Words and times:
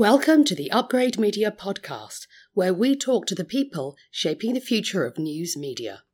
Welcome 0.00 0.46
to 0.46 0.54
the 0.54 0.70
Upgrade 0.70 1.18
Media 1.18 1.50
podcast, 1.50 2.26
where 2.54 2.72
we 2.72 2.96
talk 2.96 3.26
to 3.26 3.34
the 3.34 3.44
people 3.44 3.98
shaping 4.10 4.54
the 4.54 4.60
future 4.60 5.04
of 5.04 5.18
news 5.18 5.58
media. 5.58 6.04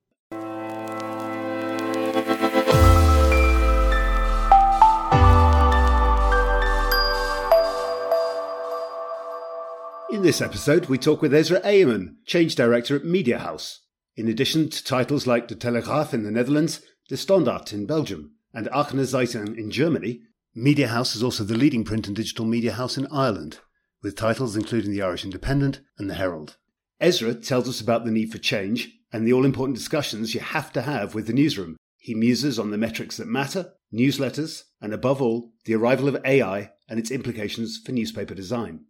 In 10.11 10.23
this 10.23 10.41
episode, 10.41 10.87
we 10.87 10.99
talk 10.99 11.23
with 11.23 11.33
Ezra 11.33 11.61
Eeman, 11.61 12.17
Change 12.25 12.57
Director 12.57 12.97
at 12.97 13.05
Mediahuis. 13.05 13.79
In 14.17 14.27
addition 14.27 14.69
to 14.69 14.83
titles 14.83 15.29
like 15.29 15.47
De 15.47 15.55
Telegraaf 15.55 16.13
in 16.13 16.25
the 16.25 16.33
Netherlands, 16.33 16.81
De 17.09 17.17
Standaard 17.17 17.73
in 17.73 17.87
Belgium, 17.87 18.33
and 18.53 18.67
Aachener 18.73 19.07
Zeitung 19.07 19.57
in 19.57 19.71
Germany, 19.71 20.23
Mediahuis 20.57 21.15
is 21.15 21.23
also 21.23 21.45
the 21.45 21.57
leading 21.57 21.85
print 21.85 22.09
and 22.09 22.17
digital 22.17 22.47
media 22.47 22.73
house 22.73 22.99
in 22.99 23.07
Ireland, 23.13 23.61
with 24.07 24.15
titles 24.15 24.55
including 24.55 24.93
the 24.93 25.03
Irish 25.03 25.25
Independent 25.25 25.81
and 25.99 26.09
the 26.09 26.15
Herald. 26.15 26.57
Ezra 27.01 27.35
tells 27.35 27.69
us 27.69 27.81
about 27.81 28.05
the 28.05 28.13
need 28.13 28.31
for 28.31 28.39
change 28.39 28.89
and 29.13 29.27
the 29.27 29.33
all 29.33 29.45
important 29.45 29.77
discussions 29.77 30.33
you 30.33 30.39
have 30.39 30.73
to 30.75 30.83
have 30.83 31.13
with 31.13 31.27
the 31.27 31.33
newsroom. 31.33 31.77
He 31.99 32.15
muses 32.15 32.57
on 32.57 32.71
the 32.71 32.79
metrics 32.79 33.17
that 33.17 33.27
matter, 33.27 33.73
newsletters, 33.93 34.63
and 34.81 34.93
above 34.93 35.21
all, 35.21 35.51
the 35.65 35.75
arrival 35.75 36.07
of 36.07 36.25
AI 36.25 36.71
and 36.89 37.01
its 37.01 37.11
implications 37.11 37.81
for 37.85 37.91
newspaper 37.91 38.33
design. 38.33 38.85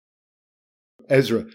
Ezra, 1.09 1.47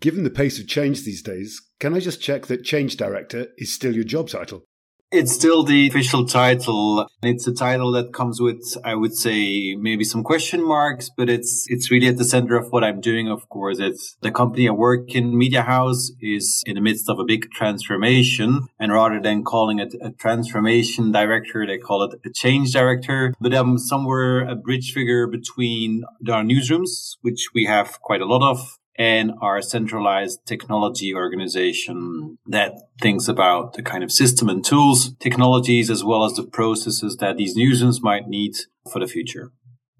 given 0.00 0.24
the 0.24 0.30
pace 0.30 0.58
of 0.58 0.66
change 0.66 1.04
these 1.04 1.22
days, 1.22 1.60
can 1.78 1.92
I 1.92 2.00
just 2.00 2.22
check 2.22 2.46
that 2.46 2.64
Change 2.64 2.96
Director 2.96 3.48
is 3.58 3.70
still 3.70 3.94
your 3.94 4.04
job 4.04 4.30
title? 4.30 4.64
It's 5.12 5.32
still 5.32 5.64
the 5.64 5.88
official 5.88 6.24
title. 6.24 7.00
And 7.20 7.34
it's 7.34 7.44
a 7.48 7.52
title 7.52 7.90
that 7.92 8.12
comes 8.12 8.40
with, 8.40 8.76
I 8.84 8.94
would 8.94 9.12
say, 9.12 9.74
maybe 9.74 10.04
some 10.04 10.22
question 10.22 10.64
marks, 10.64 11.10
but 11.10 11.28
it's, 11.28 11.66
it's 11.68 11.90
really 11.90 12.06
at 12.06 12.16
the 12.16 12.24
center 12.24 12.56
of 12.56 12.70
what 12.70 12.84
I'm 12.84 13.00
doing. 13.00 13.28
Of 13.28 13.48
course, 13.48 13.80
it's 13.80 14.16
the 14.20 14.30
company 14.30 14.68
I 14.68 14.70
work 14.70 15.12
in, 15.16 15.32
Mediahuis, 15.32 16.12
is 16.20 16.62
in 16.64 16.76
the 16.76 16.80
midst 16.80 17.10
of 17.10 17.18
a 17.18 17.24
big 17.24 17.50
transformation. 17.50 18.68
And 18.78 18.92
rather 18.92 19.20
than 19.20 19.42
calling 19.42 19.80
it 19.80 19.96
a 20.00 20.10
transformation 20.10 21.10
director, 21.10 21.66
they 21.66 21.78
call 21.78 22.04
it 22.04 22.20
a 22.24 22.30
change 22.30 22.72
director. 22.72 23.34
But 23.40 23.52
I'm 23.52 23.78
somewhere 23.78 24.48
a 24.48 24.54
bridge 24.54 24.92
figure 24.92 25.26
between 25.26 26.04
our 26.28 26.44
newsrooms, 26.44 27.16
which 27.20 27.48
we 27.52 27.64
have 27.64 28.00
quite 28.00 28.20
a 28.20 28.26
lot 28.26 28.48
of, 28.48 28.78
and 29.00 29.32
our 29.40 29.62
centralized 29.62 30.40
technology 30.44 31.14
organization 31.14 32.36
that 32.46 32.74
thinks 33.00 33.28
about 33.28 33.72
the 33.72 33.82
kind 33.82 34.04
of 34.04 34.12
system 34.12 34.50
and 34.50 34.62
tools, 34.62 35.14
technologies, 35.20 35.88
as 35.88 36.04
well 36.04 36.22
as 36.22 36.34
the 36.34 36.42
processes 36.42 37.16
that 37.16 37.38
these 37.38 37.56
newsrooms 37.56 38.02
might 38.02 38.28
need 38.28 38.52
for 38.92 38.98
the 38.98 39.06
future. 39.06 39.52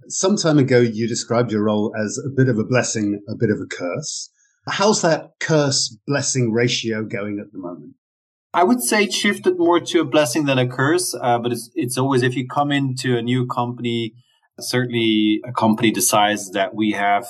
Some 0.08 0.36
time 0.36 0.58
ago, 0.58 0.80
you 0.80 1.08
described 1.08 1.50
your 1.50 1.64
role 1.64 1.94
as 1.98 2.18
a 2.18 2.28
bit 2.28 2.50
of 2.50 2.58
a 2.58 2.64
blessing, 2.64 3.22
a 3.26 3.34
bit 3.34 3.48
of 3.48 3.58
a 3.58 3.64
curse. 3.64 4.28
How's 4.68 5.00
that 5.00 5.30
curse 5.40 5.96
blessing 6.06 6.52
ratio 6.52 7.02
going 7.02 7.38
at 7.40 7.52
the 7.52 7.58
moment? 7.58 7.94
I 8.52 8.64
would 8.64 8.82
say 8.82 9.04
it 9.04 9.14
shifted 9.14 9.56
more 9.56 9.80
to 9.80 10.00
a 10.00 10.04
blessing 10.04 10.44
than 10.44 10.58
a 10.58 10.68
curse, 10.68 11.14
uh, 11.18 11.38
but 11.38 11.52
it's, 11.52 11.70
it's 11.74 11.96
always 11.96 12.22
if 12.22 12.36
you 12.36 12.46
come 12.46 12.70
into 12.70 13.16
a 13.16 13.22
new 13.22 13.46
company, 13.46 14.12
certainly 14.58 15.40
a 15.46 15.52
company 15.52 15.90
decides 15.90 16.50
that 16.50 16.74
we 16.74 16.90
have 16.90 17.26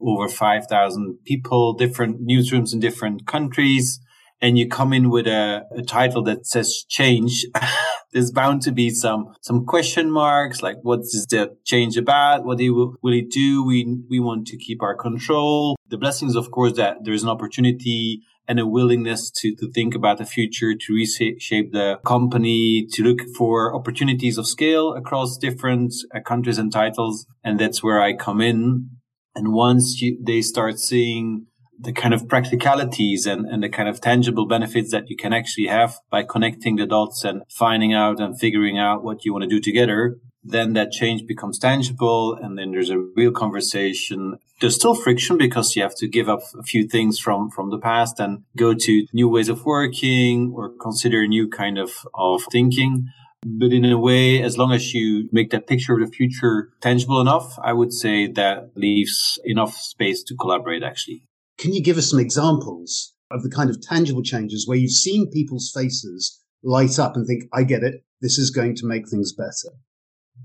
over 0.00 0.28
5,000 0.28 1.18
people, 1.24 1.74
different 1.74 2.26
newsrooms 2.26 2.72
in 2.72 2.80
different 2.80 3.26
countries, 3.26 4.00
and 4.40 4.58
you 4.58 4.68
come 4.68 4.92
in 4.92 5.10
with 5.10 5.26
a, 5.26 5.64
a 5.76 5.82
title 5.82 6.22
that 6.24 6.46
says 6.46 6.84
change, 6.88 7.44
there's 8.12 8.32
bound 8.32 8.62
to 8.62 8.72
be 8.72 8.90
some, 8.90 9.34
some 9.42 9.66
question 9.66 10.10
marks, 10.10 10.62
like 10.62 10.76
what 10.82 11.00
is 11.00 11.26
the 11.28 11.56
change 11.64 11.96
about? 11.96 12.44
What 12.44 12.58
will, 12.58 12.94
will 13.02 13.12
it 13.12 13.30
do? 13.30 13.64
We, 13.64 13.98
we 14.08 14.18
want 14.18 14.46
to 14.48 14.56
keep 14.56 14.82
our 14.82 14.96
control. 14.96 15.76
The 15.88 15.98
blessings, 15.98 16.36
of 16.36 16.50
course, 16.50 16.74
that 16.74 16.98
there's 17.02 17.22
an 17.22 17.28
opportunity 17.28 18.22
and 18.48 18.58
a 18.58 18.66
willingness 18.66 19.30
to, 19.30 19.54
to 19.56 19.70
think 19.70 19.94
about 19.94 20.18
the 20.18 20.24
future, 20.24 20.74
to 20.74 20.92
reshape 20.92 21.72
the 21.72 22.00
company, 22.04 22.86
to 22.92 23.04
look 23.04 23.20
for 23.36 23.74
opportunities 23.76 24.38
of 24.38 24.46
scale 24.46 24.94
across 24.94 25.36
different 25.36 25.94
uh, 26.12 26.18
countries 26.20 26.58
and 26.58 26.72
titles. 26.72 27.26
And 27.44 27.60
that's 27.60 27.80
where 27.80 28.00
I 28.00 28.14
come 28.14 28.40
in 28.40 28.90
and 29.34 29.52
once 29.52 30.00
you, 30.00 30.18
they 30.22 30.42
start 30.42 30.78
seeing 30.78 31.46
the 31.78 31.92
kind 31.92 32.12
of 32.12 32.28
practicalities 32.28 33.26
and, 33.26 33.46
and 33.46 33.62
the 33.62 33.68
kind 33.68 33.88
of 33.88 34.00
tangible 34.00 34.46
benefits 34.46 34.90
that 34.90 35.08
you 35.08 35.16
can 35.16 35.32
actually 35.32 35.66
have 35.66 35.98
by 36.10 36.22
connecting 36.22 36.76
the 36.76 36.86
dots 36.86 37.24
and 37.24 37.42
finding 37.48 37.94
out 37.94 38.20
and 38.20 38.38
figuring 38.38 38.78
out 38.78 39.02
what 39.02 39.24
you 39.24 39.32
want 39.32 39.42
to 39.42 39.48
do 39.48 39.60
together, 39.60 40.18
then 40.42 40.74
that 40.74 40.90
change 40.90 41.26
becomes 41.26 41.58
tangible 41.58 42.34
and 42.34 42.58
then 42.58 42.70
there's 42.70 42.90
a 42.90 42.98
real 42.98 43.32
conversation. 43.32 44.36
There's 44.60 44.74
still 44.74 44.94
friction 44.94 45.38
because 45.38 45.74
you 45.74 45.82
have 45.82 45.94
to 45.96 46.08
give 46.08 46.28
up 46.28 46.40
a 46.58 46.62
few 46.62 46.86
things 46.86 47.18
from, 47.18 47.50
from 47.50 47.70
the 47.70 47.78
past 47.78 48.20
and 48.20 48.44
go 48.56 48.74
to 48.74 49.06
new 49.14 49.28
ways 49.28 49.48
of 49.48 49.64
working 49.64 50.52
or 50.54 50.70
consider 50.80 51.22
a 51.22 51.28
new 51.28 51.48
kind 51.48 51.78
of, 51.78 52.06
of 52.14 52.42
thinking. 52.50 53.08
But 53.42 53.72
in 53.72 53.84
a 53.86 53.98
way, 53.98 54.42
as 54.42 54.58
long 54.58 54.72
as 54.72 54.92
you 54.92 55.28
make 55.32 55.50
that 55.50 55.66
picture 55.66 55.94
of 55.94 56.00
the 56.00 56.14
future 56.14 56.70
tangible 56.80 57.20
enough, 57.20 57.58
I 57.62 57.72
would 57.72 57.92
say 57.92 58.26
that 58.26 58.72
leaves 58.76 59.38
enough 59.44 59.76
space 59.76 60.22
to 60.24 60.36
collaborate 60.36 60.82
actually. 60.82 61.24
Can 61.58 61.72
you 61.72 61.82
give 61.82 61.98
us 61.98 62.10
some 62.10 62.20
examples 62.20 63.14
of 63.30 63.42
the 63.42 63.50
kind 63.50 63.70
of 63.70 63.80
tangible 63.80 64.22
changes 64.22 64.66
where 64.66 64.76
you've 64.76 64.90
seen 64.90 65.30
people's 65.30 65.70
faces 65.74 66.42
light 66.62 66.98
up 66.98 67.16
and 67.16 67.26
think, 67.26 67.44
I 67.52 67.62
get 67.62 67.82
it. 67.82 68.02
This 68.20 68.38
is 68.38 68.50
going 68.50 68.74
to 68.76 68.86
make 68.86 69.08
things 69.08 69.32
better? 69.32 69.74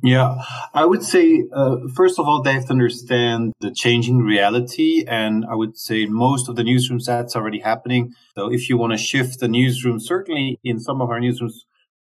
Yeah, 0.03 0.35
I 0.73 0.85
would 0.85 1.03
say, 1.03 1.43
uh, 1.53 1.77
first 1.95 2.19
of 2.19 2.27
all, 2.27 2.41
they 2.41 2.53
have 2.53 2.65
to 2.65 2.73
understand 2.73 3.53
the 3.61 3.71
changing 3.71 4.19
reality. 4.19 5.05
And 5.07 5.45
I 5.49 5.55
would 5.55 5.77
say 5.77 6.05
most 6.05 6.49
of 6.49 6.55
the 6.55 6.63
newsrooms, 6.63 7.05
that's 7.05 7.35
already 7.35 7.59
happening. 7.59 8.13
So 8.37 8.51
if 8.51 8.69
you 8.69 8.77
want 8.77 8.91
to 8.91 8.97
shift 8.97 9.39
the 9.39 9.47
newsroom, 9.47 9.99
certainly 9.99 10.59
in 10.63 10.79
some 10.79 11.01
of 11.01 11.09
our 11.09 11.19
newsrooms, 11.19 11.53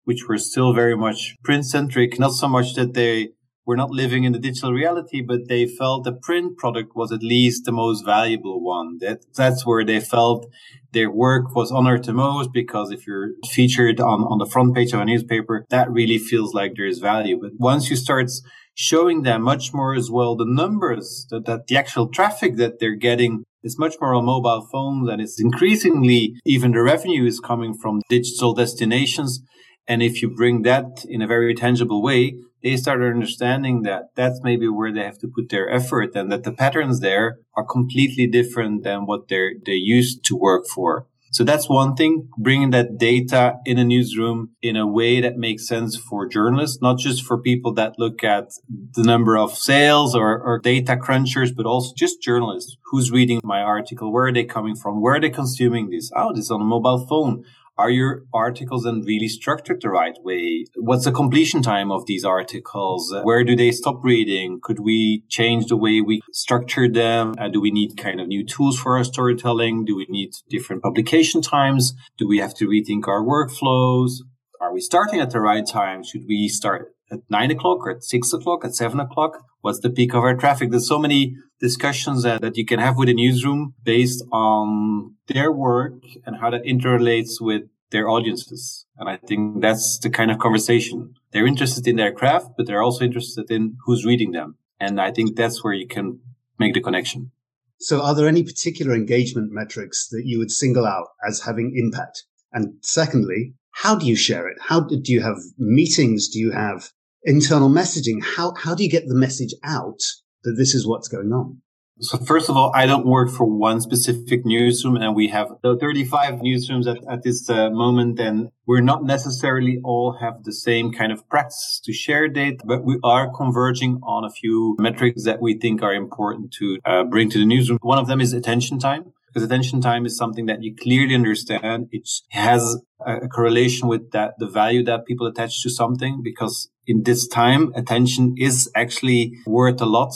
which 0.06 0.28
were 0.28 0.38
still 0.38 0.74
very 0.74 0.96
much 0.96 1.36
print 1.44 1.66
centric, 1.66 2.18
not 2.20 2.32
so 2.32 2.48
much 2.48 2.74
that 2.76 2.94
they 2.94 3.30
were 3.66 3.76
not 3.76 3.90
living 3.90 4.24
in 4.24 4.32
the 4.32 4.40
digital 4.40 4.72
reality, 4.72 5.22
but 5.22 5.48
they 5.50 5.66
felt 5.66 6.04
the 6.04 6.14
print 6.14 6.58
product 6.58 6.96
was 6.96 7.12
at 7.12 7.24
least 7.24 7.66
the 7.66 7.72
most 7.72 8.06
valuable 8.06 8.64
one. 8.64 8.98
That 9.00 9.26
that's 9.36 9.66
where 9.66 9.84
they 9.84 10.00
felt 10.00 10.46
their 10.92 11.12
work 11.12 11.56
was 11.56 11.72
honored 11.72 12.06
the 12.06 12.14
most 12.14 12.52
because 12.54 12.92
if 12.92 13.06
you're 13.08 13.32
featured 13.50 14.00
on, 14.00 14.22
on 14.22 14.38
the 14.38 14.50
front 14.50 14.76
page 14.76 14.94
of 14.94 15.02
a 15.02 15.06
newspaper, 15.06 15.66
that 15.70 15.92
really 15.92 16.20
feels 16.20 16.54
like 16.54 16.74
there's 16.76 17.00
value. 17.00 17.40
But 17.42 17.52
once 17.58 17.90
you 17.90 17.96
start 17.96 18.30
showing 18.76 19.24
them 19.24 19.42
much 19.42 19.74
more 19.74 19.96
as 19.96 20.12
well, 20.12 20.36
the 20.36 20.46
numbers 20.46 21.26
that, 21.32 21.46
that 21.46 21.68
the 21.68 21.78
actual 21.78 22.08
traffic 22.08 22.58
that 22.58 22.80
they're 22.80 22.96
getting 22.96 23.44
is 23.64 23.80
much 23.80 23.96
more 24.00 24.14
on 24.14 24.26
mobile 24.26 24.68
phones 24.72 25.10
and 25.10 25.20
it's 25.20 25.42
increasingly 25.42 26.36
even 26.46 26.72
the 26.72 26.84
revenue 26.84 27.26
is 27.26 27.40
coming 27.40 27.74
from 27.74 28.02
digital 28.10 28.54
destinations 28.54 29.42
and 29.88 30.02
if 30.02 30.22
you 30.22 30.30
bring 30.30 30.64
that 30.64 31.06
in 31.08 31.22
a 31.22 31.28
very 31.28 31.54
tangible 31.54 32.02
way, 32.02 32.38
they 32.64 32.76
start 32.78 33.02
understanding 33.02 33.84
that 33.84 34.06
that's 34.16 34.42
maybe 34.44 34.68
where 34.68 34.92
they 34.92 35.04
have 35.04 35.20
to 35.20 35.28
put 35.28 35.50
their 35.50 35.70
effort 35.70 36.16
and 36.16 36.32
that 36.32 36.44
the 36.44 36.52
patterns 36.52 37.00
there 37.00 37.38
are 37.56 37.64
completely 37.64 38.26
different 38.26 38.84
than 38.84 39.06
what 39.06 39.28
they're, 39.28 39.52
they 39.66 39.74
used 39.74 40.24
to 40.26 40.36
work 40.36 40.66
for. 40.74 41.06
So 41.32 41.44
that's 41.44 41.68
one 41.68 41.96
thing, 41.96 42.30
bringing 42.38 42.70
that 42.70 42.98
data 42.98 43.58
in 43.66 43.78
a 43.78 43.84
newsroom 43.84 44.52
in 44.62 44.78
a 44.78 44.88
way 44.88 45.20
that 45.20 45.36
makes 45.36 45.68
sense 45.68 45.98
for 45.98 46.26
journalists, 46.26 46.82
not 46.82 46.98
just 46.98 47.26
for 47.26 47.38
people 47.38 47.74
that 47.74 48.00
look 48.00 48.24
at 48.24 48.52
the 48.94 49.04
number 49.04 49.38
of 49.38 49.54
sales 49.54 50.16
or, 50.16 50.42
or 50.42 50.60
data 50.60 50.96
crunchers, 50.96 51.54
but 51.54 51.66
also 51.66 51.94
just 51.94 52.22
journalists. 52.22 52.78
Who's 52.86 53.12
reading 53.12 53.42
my 53.44 53.60
article? 53.60 54.14
Where 54.14 54.28
are 54.28 54.34
they 54.34 54.46
coming 54.46 54.78
from? 54.78 55.02
Where 55.02 55.16
are 55.16 55.20
they 55.20 55.30
consuming 55.30 55.90
this? 55.90 56.10
Oh, 56.16 56.32
this 56.34 56.46
is 56.46 56.52
on 56.52 56.62
a 56.62 56.64
mobile 56.64 57.06
phone. 57.06 57.44
Are 57.78 57.90
your 57.90 58.24
articles 58.34 58.84
then 58.84 59.02
really 59.02 59.28
structured 59.28 59.82
the 59.82 59.90
right 59.90 60.18
way? 60.24 60.66
What's 60.76 61.04
the 61.04 61.12
completion 61.12 61.62
time 61.62 61.92
of 61.92 62.06
these 62.06 62.24
articles? 62.24 63.14
Where 63.24 63.44
do 63.44 63.56
they 63.56 63.72
stop 63.72 64.04
reading? 64.04 64.60
Could 64.64 64.80
we 64.80 65.24
change 65.30 65.66
the 65.68 65.76
way 65.76 66.00
we 66.00 66.22
structure 66.32 66.90
them? 66.90 67.36
Uh, 67.38 67.50
do 67.50 67.60
we 67.60 67.72
need 67.72 67.98
kind 67.98 68.22
of 68.22 68.28
new 68.28 68.46
tools 68.46 68.80
for 68.80 68.98
our 68.98 69.04
storytelling? 69.04 69.84
Do 69.84 69.98
we 69.98 70.06
need 70.10 70.32
different 70.50 70.84
publication 70.84 71.42
times? 71.42 71.94
Do 72.18 72.28
we 72.28 72.38
have 72.38 72.54
to 72.56 72.68
rethink 72.68 73.08
our 73.08 73.22
workflows? 73.22 74.22
Are 74.62 74.74
we 74.74 74.80
starting 74.80 75.20
at 75.20 75.32
the 75.32 75.42
right 75.42 75.68
time? 75.68 76.02
Should 76.04 76.24
we 76.30 76.48
start 76.48 76.94
at 77.12 77.20
nine 77.30 77.52
o'clock 77.52 77.80
or 77.86 77.92
at 77.92 78.04
six 78.04 78.34
o'clock, 78.34 78.64
at 78.64 78.74
seven 78.74 79.00
o'clock? 79.00 79.44
What's 79.62 79.80
the 79.80 79.90
peak 79.90 80.14
of 80.14 80.24
our 80.24 80.36
traffic? 80.36 80.72
There's 80.72 80.88
so 80.88 81.00
many 81.00 81.36
discussions 81.60 82.24
that, 82.24 82.42
that 82.42 82.58
you 82.58 82.66
can 82.66 82.80
have 82.80 82.98
with 82.98 83.10
a 83.10 83.14
newsroom 83.14 83.74
based 83.84 84.24
on 84.32 85.16
their 85.28 85.52
work 85.52 85.94
and 86.26 86.38
how 86.38 86.50
that 86.52 86.64
interrelates 86.64 87.42
with 87.42 87.64
their 87.96 88.10
audiences. 88.10 88.86
And 88.98 89.10
I 89.10 89.16
think 89.16 89.62
that's 89.62 90.00
the 90.00 90.10
kind 90.10 90.30
of 90.30 90.38
conversation. 90.38 91.14
They're 91.32 91.48
interested 91.48 91.88
in 91.88 91.96
their 91.96 92.12
craft, 92.12 92.48
but 92.58 92.68
they're 92.68 92.82
also 92.82 93.06
interested 93.06 93.50
in 93.50 93.78
who's 93.86 94.06
reading 94.06 94.32
them. 94.32 94.58
And 94.80 95.00
I 95.00 95.12
think 95.12 95.36
that's 95.36 95.64
where 95.64 95.74
you 95.74 95.88
can 95.88 96.20
make 96.60 96.74
the 96.74 96.82
connection. 96.82 97.32
So 97.80 98.02
are 98.02 98.14
there 98.14 98.28
any 98.28 98.44
particular 98.44 98.94
engagement 98.94 99.52
metrics 99.52 100.10
that 100.10 100.24
you 100.26 100.40
would 100.40 100.52
single 100.52 100.86
out 100.86 101.08
as 101.28 101.42
having 101.42 101.74
impact? 101.76 102.26
And 102.52 102.74
secondly, 102.82 103.54
how 103.72 103.96
do 103.96 104.06
you 104.06 104.16
share 104.16 104.48
it? 104.48 104.58
How 104.60 104.82
do 104.82 105.12
you 105.12 105.22
have 105.22 105.38
meetings? 105.58 106.28
Do 106.28 106.40
you 106.40 106.52
have 106.52 106.92
internal 107.24 107.70
messaging? 107.70 108.24
How, 108.24 108.54
how 108.56 108.76
do 108.76 108.84
you 108.84 108.90
get 108.90 109.08
the 109.08 109.16
message 109.16 109.54
out 109.64 110.02
that 110.44 110.56
this 110.58 110.76
is 110.76 110.86
what's 110.86 111.08
going 111.08 111.32
on? 111.32 111.62
So 112.02 112.18
first 112.18 112.50
of 112.50 112.58
all, 112.58 112.74
I 112.76 112.86
don't 112.86 113.06
work 113.06 113.30
for 113.30 113.46
one 113.46 113.80
specific 113.80 114.46
newsroom 114.46 114.98
and 114.98 115.16
we 115.16 115.30
have 115.30 115.48
35 115.64 116.36
newsrooms 116.42 116.88
at, 116.88 116.98
at 117.10 117.24
this 117.24 117.50
uh, 117.50 117.70
moment 117.70 118.20
and 118.20 118.50
we're 118.66 118.82
not 118.82 119.06
necessarily 119.06 119.80
all 119.82 120.18
have 120.20 120.44
the 120.44 120.52
same 120.52 120.92
kind 120.92 121.14
of 121.14 121.28
practice 121.30 121.80
to 121.86 121.94
share 121.94 122.28
data, 122.28 122.58
but 122.66 122.84
we 122.84 123.00
are 123.02 123.32
converging 123.34 124.02
on 124.04 124.26
a 124.26 124.30
few 124.30 124.76
metrics 124.78 125.24
that 125.24 125.42
we 125.42 125.58
think 125.58 125.82
are 125.82 125.94
important 125.94 126.52
to 126.56 126.80
uh, 126.84 127.06
bring 127.06 127.30
to 127.30 127.38
the 127.38 127.46
newsroom. 127.46 127.80
One 127.82 127.98
of 127.98 128.08
them 128.08 128.20
is 128.20 128.34
attention 128.34 128.78
time 128.78 129.14
because 129.28 129.44
attention 129.44 129.80
time 129.80 130.06
is 130.06 130.18
something 130.18 130.48
that 130.48 130.62
you 130.62 130.76
clearly 130.76 131.16
understand. 131.16 131.88
It 131.94 132.10
has 132.32 132.78
a 133.06 133.30
correlation 133.30 133.88
with 133.88 134.12
that, 134.12 134.34
the 134.38 134.48
value 134.48 134.84
that 134.84 135.06
people 135.06 135.28
attach 135.28 135.64
to 135.64 135.70
something 135.70 136.22
because 136.22 136.70
in 136.86 137.04
this 137.04 137.26
time, 137.26 137.72
attention 137.74 138.36
is 138.38 138.70
actually 138.76 139.38
worth 139.46 139.80
a 139.80 139.86
lot 139.86 140.14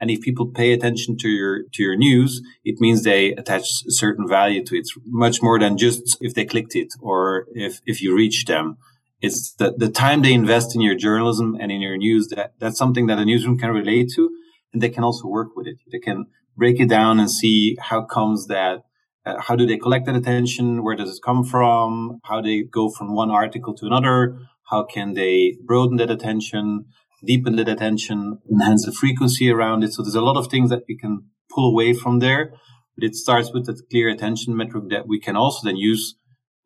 and 0.00 0.10
if 0.10 0.20
people 0.20 0.46
pay 0.46 0.72
attention 0.72 1.16
to 1.18 1.28
your, 1.28 1.62
to 1.72 1.82
your 1.82 1.96
news, 1.96 2.42
it 2.64 2.80
means 2.80 3.02
they 3.02 3.32
attach 3.32 3.62
a 3.86 3.90
certain 3.90 4.28
value 4.28 4.62
to 4.64 4.76
it. 4.76 4.88
Much 5.06 5.42
more 5.42 5.58
than 5.58 5.78
just 5.78 6.18
if 6.20 6.34
they 6.34 6.44
clicked 6.44 6.76
it 6.76 6.88
or 7.00 7.46
if, 7.54 7.80
if 7.86 8.02
you 8.02 8.14
reach 8.14 8.44
them. 8.44 8.76
It's 9.22 9.54
the, 9.54 9.74
the 9.76 9.88
time 9.88 10.20
they 10.20 10.34
invest 10.34 10.74
in 10.74 10.82
your 10.82 10.94
journalism 10.94 11.56
and 11.58 11.72
in 11.72 11.80
your 11.80 11.96
news 11.96 12.28
that 12.28 12.52
that's 12.58 12.76
something 12.76 13.06
that 13.06 13.18
a 13.18 13.24
newsroom 13.24 13.58
can 13.58 13.70
relate 13.70 14.10
to. 14.16 14.30
And 14.72 14.82
they 14.82 14.90
can 14.90 15.04
also 15.04 15.26
work 15.26 15.56
with 15.56 15.66
it. 15.66 15.78
They 15.90 15.98
can 15.98 16.26
break 16.56 16.78
it 16.78 16.90
down 16.90 17.18
and 17.18 17.30
see 17.30 17.76
how 17.80 18.02
comes 18.02 18.46
that 18.48 18.82
uh, 19.24 19.40
how 19.40 19.56
do 19.56 19.66
they 19.66 19.76
collect 19.76 20.06
that 20.06 20.14
attention? 20.14 20.84
Where 20.84 20.94
does 20.94 21.16
it 21.16 21.22
come 21.24 21.42
from? 21.42 22.20
How 22.24 22.40
they 22.40 22.62
go 22.62 22.88
from 22.90 23.14
one 23.14 23.30
article 23.30 23.74
to 23.74 23.86
another? 23.86 24.38
How 24.70 24.84
can 24.84 25.14
they 25.14 25.56
broaden 25.64 25.96
that 25.96 26.10
attention? 26.10 26.86
Deepen 27.26 27.56
the 27.56 27.70
attention, 27.70 28.38
enhance 28.50 28.86
the 28.86 28.92
frequency 28.92 29.50
around 29.50 29.84
it. 29.84 29.92
So 29.92 30.02
there's 30.02 30.14
a 30.14 30.20
lot 30.20 30.36
of 30.36 30.48
things 30.48 30.70
that 30.70 30.84
we 30.88 30.96
can 30.96 31.24
pull 31.54 31.68
away 31.70 31.92
from 31.92 32.20
there. 32.20 32.52
But 32.96 33.04
it 33.04 33.14
starts 33.14 33.52
with 33.52 33.66
that 33.66 33.82
clear 33.90 34.08
attention 34.08 34.56
metric 34.56 34.84
that 34.90 35.06
we 35.06 35.20
can 35.20 35.36
also 35.36 35.66
then 35.66 35.76
use 35.76 36.16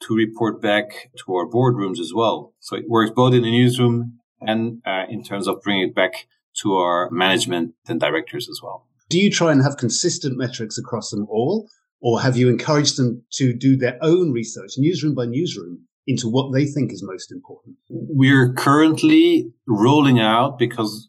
to 0.03 0.15
report 0.15 0.63
back 0.63 1.11
to 1.19 1.35
our 1.35 1.47
boardrooms 1.47 1.99
as 1.99 2.13
well. 2.15 2.55
So 2.61 2.77
it 2.77 2.85
works 2.89 3.13
both 3.15 3.35
in 3.35 3.43
the 3.43 3.51
newsroom 3.51 4.19
and 4.41 4.81
uh, 4.87 5.05
in 5.09 5.23
terms 5.23 5.47
of 5.47 5.61
bringing 5.63 5.89
it 5.89 5.95
back 5.95 6.27
to 6.63 6.77
our 6.77 7.11
management 7.11 7.75
and 7.89 8.01
directors 8.01 8.49
as 8.49 8.61
well. 8.63 8.87
Do 9.09 9.19
you 9.19 9.31
try 9.31 9.53
and 9.53 9.63
have 9.63 9.77
consistent 9.77 10.39
metrics 10.39 10.79
across 10.79 11.11
them 11.11 11.27
all? 11.29 11.69
Or 12.01 12.23
have 12.23 12.37
you 12.37 12.49
encouraged 12.49 12.97
them 12.97 13.25
to 13.35 13.53
do 13.53 13.77
their 13.77 13.99
own 14.01 14.33
research, 14.33 14.73
newsroom 14.79 15.15
by 15.15 15.27
newsroom, 15.27 15.87
into 16.11 16.29
what 16.29 16.53
they 16.53 16.67
think 16.67 16.93
is 16.93 17.03
most 17.03 17.31
important? 17.33 17.77
We're 17.89 18.53
currently 18.53 19.53
rolling 19.67 20.21
out 20.21 20.59
because 20.59 21.09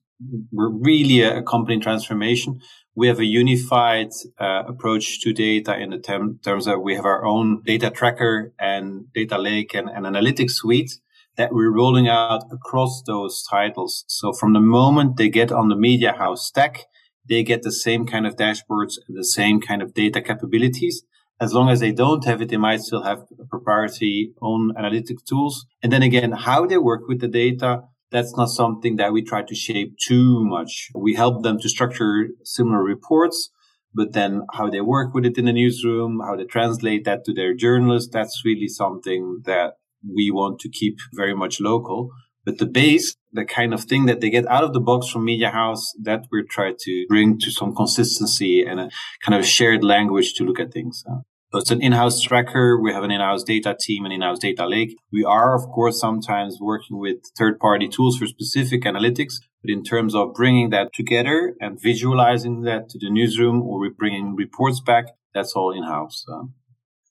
we're 0.52 0.70
really 0.70 1.22
a 1.22 1.42
company 1.42 1.80
transformation. 1.80 2.60
We 2.96 3.08
have 3.08 3.20
a 3.20 3.26
unified 3.26 4.10
uh, 4.40 4.64
approach 4.68 5.22
to 5.22 5.34
data 5.34 5.78
in 5.78 5.90
the 5.90 6.00
term, 6.00 6.40
terms 6.44 6.66
that 6.66 6.80
we 6.80 6.96
have 6.96 7.06
our 7.06 7.26
own 7.26 7.64
data 7.64 7.90
tracker 7.90 8.54
and 8.60 9.12
data 9.14 9.38
lake 9.38 9.74
and, 9.74 9.90
and 9.90 10.06
analytics 10.06 10.52
suite 10.52 10.92
that 11.38 11.54
we're 11.54 11.72
rolling 11.72 12.08
out 12.08 12.44
across 12.52 13.02
those 13.08 13.44
titles. 13.50 14.04
So 14.08 14.34
from 14.34 14.54
the 14.54 14.60
moment 14.60 15.18
they 15.18 15.30
get 15.30 15.52
on 15.52 15.70
the 15.70 15.76
Mediahuis 15.76 16.40
stack, 16.40 16.86
they 17.28 17.44
get 17.44 17.64
the 17.64 17.72
same 17.72 18.06
kind 18.06 18.28
of 18.28 18.36
dashboards 18.36 18.96
and 19.08 19.18
the 19.18 19.24
same 19.24 19.62
kind 19.62 19.82
of 19.82 19.94
data 19.94 20.22
capabilities 20.22 21.04
as 21.42 21.54
long 21.54 21.70
as 21.70 21.80
they 21.80 21.92
don't 21.92 22.24
have 22.26 22.40
it, 22.42 22.50
they 22.50 22.58
might 22.58 22.82
still 22.82 23.02
have 23.02 23.24
proprietary 23.50 24.32
own 24.44 24.72
analytic 24.78 25.18
tools. 25.28 25.66
And 25.82 25.92
then 25.92 26.04
again, 26.04 26.32
how 26.34 26.68
they 26.68 26.78
work 26.78 27.08
with 27.08 27.20
the 27.20 27.28
data, 27.28 27.82
that's 28.12 28.38
not 28.38 28.50
something 28.50 28.98
that 28.98 29.12
we 29.12 29.24
try 29.24 29.42
to 29.42 29.56
shape 29.56 29.96
too 29.98 30.46
much. 30.46 30.90
We 30.94 31.16
help 31.16 31.42
them 31.42 31.58
to 31.60 31.68
structure 31.68 32.28
similar 32.44 32.84
reports, 32.84 33.50
but 33.92 34.14
then 34.14 34.44
how 34.54 34.70
they 34.70 34.82
work 34.82 35.16
with 35.16 35.26
it 35.26 35.38
in 35.40 35.46
the 35.46 35.54
newsroom, 35.54 36.22
how 36.24 36.36
they 36.36 36.46
translate 36.46 37.06
that 37.06 37.26
to 37.26 37.34
their 37.34 37.56
journalists, 37.56 38.12
that's 38.14 38.44
really 38.46 38.68
something 38.68 39.42
that 39.46 39.74
we 40.08 40.30
want 40.30 40.60
to 40.60 40.70
keep 40.70 40.98
very 41.14 41.34
much 41.36 41.60
local. 41.60 42.12
But 42.46 42.60
the 42.60 42.66
base, 42.66 43.16
the 43.32 43.46
kind 43.46 43.74
of 43.74 43.84
thing 43.84 44.06
that 44.06 44.20
they 44.20 44.30
get 44.30 44.48
out 44.48 44.64
of 44.64 44.74
the 44.74 44.80
box 44.80 45.08
from 45.08 45.26
Mediahuis, 45.26 45.80
that 46.04 46.26
we're 46.32 46.46
trying 46.48 46.76
to 46.82 47.06
bring 47.08 47.40
to 47.40 47.52
some 47.52 47.76
consistency 47.76 48.64
and 48.64 48.80
a 48.80 48.90
kind 49.24 49.40
of 49.40 49.46
shared 49.46 49.84
language 49.84 50.34
to 50.36 50.44
look 50.44 50.60
at 50.60 50.72
things. 50.72 51.04
So 51.52 51.60
it's 51.60 51.72
an 51.72 51.82
in-house 51.82 52.22
tracker. 52.22 52.80
We 52.80 52.94
have 52.94 53.04
an 53.04 53.12
in-house 53.12 53.44
data 53.44 53.76
team 53.78 54.06
and 54.06 54.14
in-house 54.14 54.40
data 54.40 54.66
lake. 54.66 54.96
We 55.12 55.26
are, 55.26 55.54
of 55.54 55.64
course, 55.64 56.00
sometimes 56.00 56.60
working 56.62 56.98
with 56.98 57.18
third-party 57.38 57.90
tools 57.90 58.18
for 58.18 58.26
specific 58.26 58.84
analytics. 58.84 59.34
But 59.62 59.72
in 59.72 59.84
terms 59.84 60.16
of 60.16 60.34
bringing 60.34 60.70
that 60.70 60.94
together 60.94 61.56
and 61.60 61.78
visualizing 61.82 62.62
that 62.62 62.88
to 62.90 63.00
the 63.00 63.10
newsroom 63.10 63.62
or 63.62 63.82
we 63.82 63.90
bringing 63.90 64.34
reports 64.34 64.80
back, 64.80 65.06
that's 65.34 65.52
all 65.52 65.74
in-house. 65.76 66.24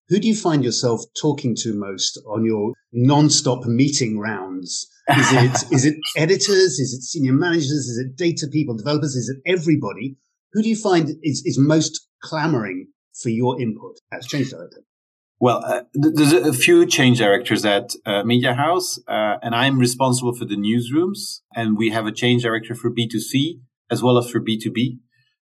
Who 0.09 0.19
do 0.19 0.27
you 0.27 0.35
find 0.35 0.65
yourself 0.65 1.03
talking 1.21 1.55
to 1.57 1.75
most 1.75 2.19
on 2.27 2.47
your 2.47 2.73
non-stop 2.95 3.67
meeting 3.67 4.19
rounds? 4.19 4.89
Is 5.11 5.33
it, 5.33 5.65
is 5.73 5.85
it 5.85 5.97
editors? 6.17 6.81
Is 6.81 6.95
it 6.95 7.03
senior 7.03 7.35
managers? 7.35 7.71
Is 7.71 7.99
it 7.99 8.17
data 8.17 8.49
people, 8.51 8.75
developers? 8.75 9.17
Is 9.17 9.29
it 9.29 9.43
everybody? 9.47 10.17
Who 10.55 10.63
do 10.63 10.69
you 10.71 10.77
find 10.77 11.11
is, 11.23 11.43
is 11.45 11.59
most 11.59 12.09
clamoring 12.23 12.89
for 13.23 13.29
your 13.29 13.61
input 13.61 13.99
as 14.13 14.27
change 14.27 14.51
director? 14.51 14.83
Well, 15.41 15.65
uh, 15.65 15.83
there's 15.95 16.35
a 16.35 16.53
few 16.53 16.85
change 16.85 17.19
directors 17.19 17.65
at 17.65 17.95
uh, 18.05 18.23
Mediahuis, 18.25 18.99
uh, 19.09 19.39
and 19.43 19.55
I'm 19.55 19.79
responsible 19.79 20.35
for 20.35 20.45
the 20.45 20.57
newsrooms. 20.57 21.41
And 21.57 21.79
we 21.79 21.89
have 21.91 22.07
a 22.07 22.13
change 22.13 22.43
director 22.43 22.75
for 22.75 22.91
B2C 22.91 23.61
as 23.91 24.03
well 24.03 24.19
as 24.19 24.31
for 24.31 24.39
B2B, 24.39 24.99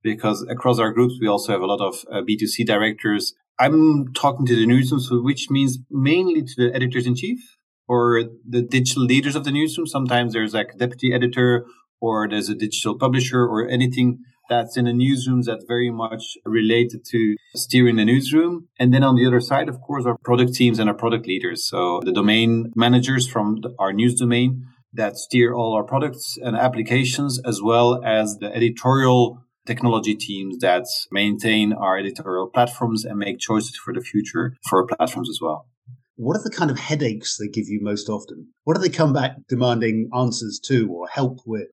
because 0.02 0.46
across 0.48 0.78
our 0.78 0.92
groups, 0.92 1.14
we 1.20 1.26
also 1.26 1.52
have 1.52 1.60
a 1.60 1.66
lot 1.66 1.80
of 1.80 2.04
B2C 2.26 2.62
uh, 2.62 2.64
directors. 2.66 3.34
I'm 3.58 4.12
talking 4.14 4.46
to 4.46 4.54
the 4.54 4.64
newsrooms, 4.64 5.08
which 5.10 5.50
means 5.50 5.78
mainly 5.90 6.42
to 6.42 6.54
the 6.56 6.74
editors 6.74 7.06
in 7.06 7.16
chief 7.16 7.40
or 7.88 8.22
the 8.48 8.62
digital 8.62 9.02
leaders 9.02 9.34
of 9.34 9.42
the 9.42 9.50
newsroom. 9.50 9.88
Sometimes 9.88 10.32
there's 10.32 10.54
like 10.54 10.70
a 10.74 10.78
deputy 10.78 11.12
editor 11.12 11.66
or 12.00 12.28
there's 12.28 12.48
a 12.48 12.54
digital 12.54 12.96
publisher 12.96 13.42
or 13.42 13.68
anything 13.68 14.20
that's 14.50 14.76
in 14.76 14.84
the 14.84 14.90
newsrooms 14.90 15.44
that's 15.44 15.64
very 15.66 15.90
much 15.90 16.36
related 16.44 17.04
to 17.12 17.36
steering 17.54 17.96
the 17.96 18.04
newsroom. 18.04 18.68
And 18.78 18.92
then 18.92 19.02
on 19.02 19.14
the 19.14 19.26
other 19.26 19.40
side, 19.40 19.70
of 19.70 19.80
course, 19.80 20.04
our 20.04 20.18
product 20.22 20.52
teams 20.54 20.78
and 20.78 20.90
our 20.90 20.96
product 20.96 21.26
leaders. 21.26 21.66
So 21.66 22.00
the 22.04 22.12
domain 22.12 22.72
managers 22.76 23.26
from 23.26 23.62
our 23.78 23.92
news 23.92 24.16
domain 24.16 24.66
that 24.92 25.16
steer 25.16 25.54
all 25.54 25.74
our 25.74 25.84
products 25.84 26.36
and 26.42 26.56
applications, 26.56 27.40
as 27.46 27.62
well 27.62 28.02
as 28.04 28.36
the 28.38 28.54
editorial 28.54 29.38
technology 29.66 30.16
teams 30.16 30.58
that 30.58 30.84
maintain 31.12 31.72
our 31.72 31.96
editorial 31.96 32.48
platforms 32.48 33.04
and 33.04 33.18
make 33.18 33.38
choices 33.38 33.76
for 33.76 33.94
the 33.94 34.00
future 34.00 34.56
for 34.68 34.80
our 34.80 34.86
platforms 34.86 35.30
as 35.30 35.38
well. 35.40 35.66
What 36.16 36.36
are 36.36 36.42
the 36.42 36.50
kind 36.50 36.70
of 36.70 36.78
headaches 36.78 37.38
they 37.38 37.48
give 37.48 37.68
you 37.68 37.78
most 37.80 38.08
often? 38.08 38.48
What 38.64 38.76
do 38.76 38.82
they 38.82 38.90
come 38.90 39.12
back 39.12 39.36
demanding 39.48 40.10
answers 40.14 40.60
to 40.64 40.88
or 40.90 41.08
help 41.08 41.38
with? 41.46 41.68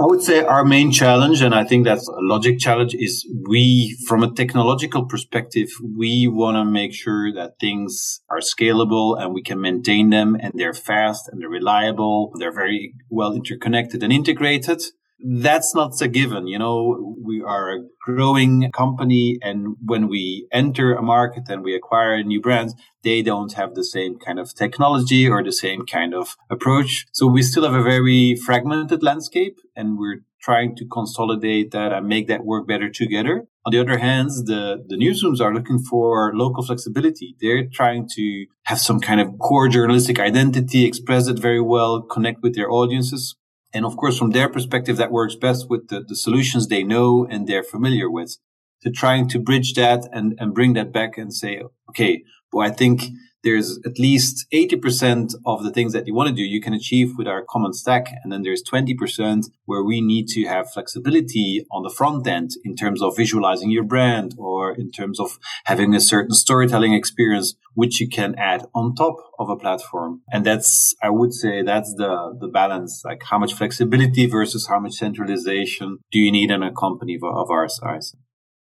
I 0.00 0.06
would 0.06 0.22
say 0.22 0.40
our 0.40 0.64
main 0.64 0.90
challenge, 0.90 1.42
and 1.42 1.54
I 1.54 1.62
think 1.62 1.84
that's 1.84 2.08
a 2.08 2.20
logic 2.20 2.58
challenge, 2.58 2.94
is 2.94 3.28
we, 3.46 3.98
from 4.08 4.22
a 4.22 4.32
technological 4.32 5.04
perspective, 5.04 5.68
we 5.94 6.26
want 6.26 6.56
to 6.56 6.64
make 6.64 6.94
sure 6.94 7.30
that 7.34 7.58
things 7.60 8.22
are 8.30 8.38
scalable 8.38 9.20
and 9.20 9.34
we 9.34 9.42
can 9.42 9.60
maintain 9.60 10.08
them 10.08 10.38
and 10.40 10.54
they're 10.56 10.72
fast 10.72 11.28
and 11.28 11.38
they're 11.38 11.50
reliable. 11.50 12.32
They're 12.38 12.50
very 12.50 12.94
well 13.10 13.34
interconnected 13.34 14.02
and 14.02 14.10
integrated 14.10 14.80
that's 15.24 15.74
not 15.74 16.00
a 16.00 16.08
given. 16.08 16.46
You 16.46 16.58
know, 16.58 17.16
we 17.22 17.42
are 17.42 17.70
a 17.70 17.80
growing 18.04 18.70
company 18.72 19.38
and 19.42 19.76
when 19.84 20.08
we 20.08 20.46
enter 20.52 20.94
a 20.94 21.02
market 21.02 21.44
and 21.48 21.62
we 21.62 21.74
acquire 21.74 22.22
new 22.22 22.40
brands, 22.40 22.74
they 23.02 23.22
don't 23.22 23.52
have 23.54 23.74
the 23.74 23.84
same 23.84 24.18
kind 24.18 24.38
of 24.38 24.54
technology 24.54 25.28
or 25.28 25.42
the 25.42 25.52
same 25.52 25.86
kind 25.86 26.14
of 26.14 26.36
approach. 26.50 27.06
So 27.12 27.26
we 27.26 27.42
still 27.42 27.64
have 27.64 27.74
a 27.74 27.82
very 27.82 28.36
fragmented 28.36 29.02
landscape 29.02 29.58
and 29.76 29.98
we're 29.98 30.20
trying 30.40 30.74
to 30.76 30.86
consolidate 30.86 31.70
that 31.72 31.92
and 31.92 32.06
make 32.06 32.26
that 32.28 32.44
work 32.44 32.66
better 32.66 32.88
together. 32.88 33.46
On 33.66 33.72
the 33.72 33.80
other 33.80 33.98
hand, 33.98 34.30
the, 34.46 34.82
the 34.88 34.96
newsrooms 34.96 35.40
are 35.40 35.52
looking 35.52 35.78
for 35.78 36.32
local 36.34 36.64
flexibility. 36.64 37.36
They're 37.40 37.66
trying 37.70 38.08
to 38.16 38.46
have 38.64 38.78
some 38.78 39.00
kind 39.00 39.20
of 39.20 39.38
core 39.38 39.68
journalistic 39.68 40.18
identity, 40.18 40.86
express 40.86 41.28
it 41.28 41.38
very 41.38 41.60
well, 41.60 42.00
connect 42.00 42.42
with 42.42 42.54
their 42.54 42.70
audiences. 42.70 43.36
And 43.72 43.84
of 43.84 43.96
course, 43.96 44.18
from 44.18 44.30
their 44.30 44.48
perspective, 44.48 44.96
that 44.96 45.12
works 45.12 45.36
best 45.36 45.70
with 45.70 45.88
the, 45.88 46.00
the 46.00 46.16
solutions 46.16 46.66
they 46.66 46.82
know 46.82 47.26
and 47.28 47.46
they're 47.46 47.62
familiar 47.62 48.10
with. 48.10 48.36
To 48.82 48.90
trying 48.90 49.28
to 49.28 49.38
bridge 49.38 49.74
that 49.74 50.08
and, 50.10 50.34
and 50.38 50.54
bring 50.54 50.72
that 50.72 50.90
back 50.90 51.18
and 51.18 51.34
say, 51.34 51.62
okay, 51.90 52.24
well, 52.50 52.66
I 52.66 52.70
think 52.70 53.02
there's 53.42 53.78
at 53.86 53.98
least 53.98 54.46
80% 54.52 55.34
of 55.46 55.62
the 55.62 55.70
things 55.70 55.92
that 55.92 56.06
you 56.06 56.14
want 56.14 56.28
to 56.28 56.34
do 56.34 56.42
you 56.42 56.60
can 56.60 56.74
achieve 56.74 57.16
with 57.16 57.26
our 57.26 57.44
common 57.48 57.72
stack. 57.72 58.12
And 58.22 58.32
then 58.32 58.42
there's 58.42 58.62
20% 58.62 59.44
where 59.64 59.82
we 59.82 60.00
need 60.00 60.28
to 60.28 60.44
have 60.44 60.70
flexibility 60.70 61.64
on 61.70 61.82
the 61.82 61.90
front 61.90 62.26
end 62.26 62.50
in 62.64 62.76
terms 62.76 63.02
of 63.02 63.16
visualizing 63.16 63.70
your 63.70 63.84
brand 63.84 64.34
or 64.38 64.74
in 64.74 64.90
terms 64.90 65.18
of 65.18 65.38
having 65.64 65.94
a 65.94 66.00
certain 66.00 66.34
storytelling 66.34 66.92
experience, 66.92 67.54
which 67.74 68.00
you 68.00 68.08
can 68.08 68.34
add 68.36 68.66
on 68.74 68.94
top 68.94 69.16
of 69.38 69.48
a 69.48 69.56
platform. 69.56 70.20
And 70.30 70.44
that's, 70.44 70.94
I 71.02 71.10
would 71.10 71.32
say 71.32 71.62
that's 71.62 71.94
the, 71.94 72.36
the 72.38 72.48
balance, 72.48 73.02
like 73.04 73.22
how 73.24 73.38
much 73.38 73.54
flexibility 73.54 74.26
versus 74.26 74.66
how 74.66 74.80
much 74.80 74.92
centralization 74.92 75.98
do 76.10 76.18
you 76.18 76.30
need 76.30 76.50
in 76.50 76.62
a 76.62 76.72
company 76.72 77.14
of, 77.14 77.24
of 77.24 77.50
our 77.50 77.68
size? 77.68 78.14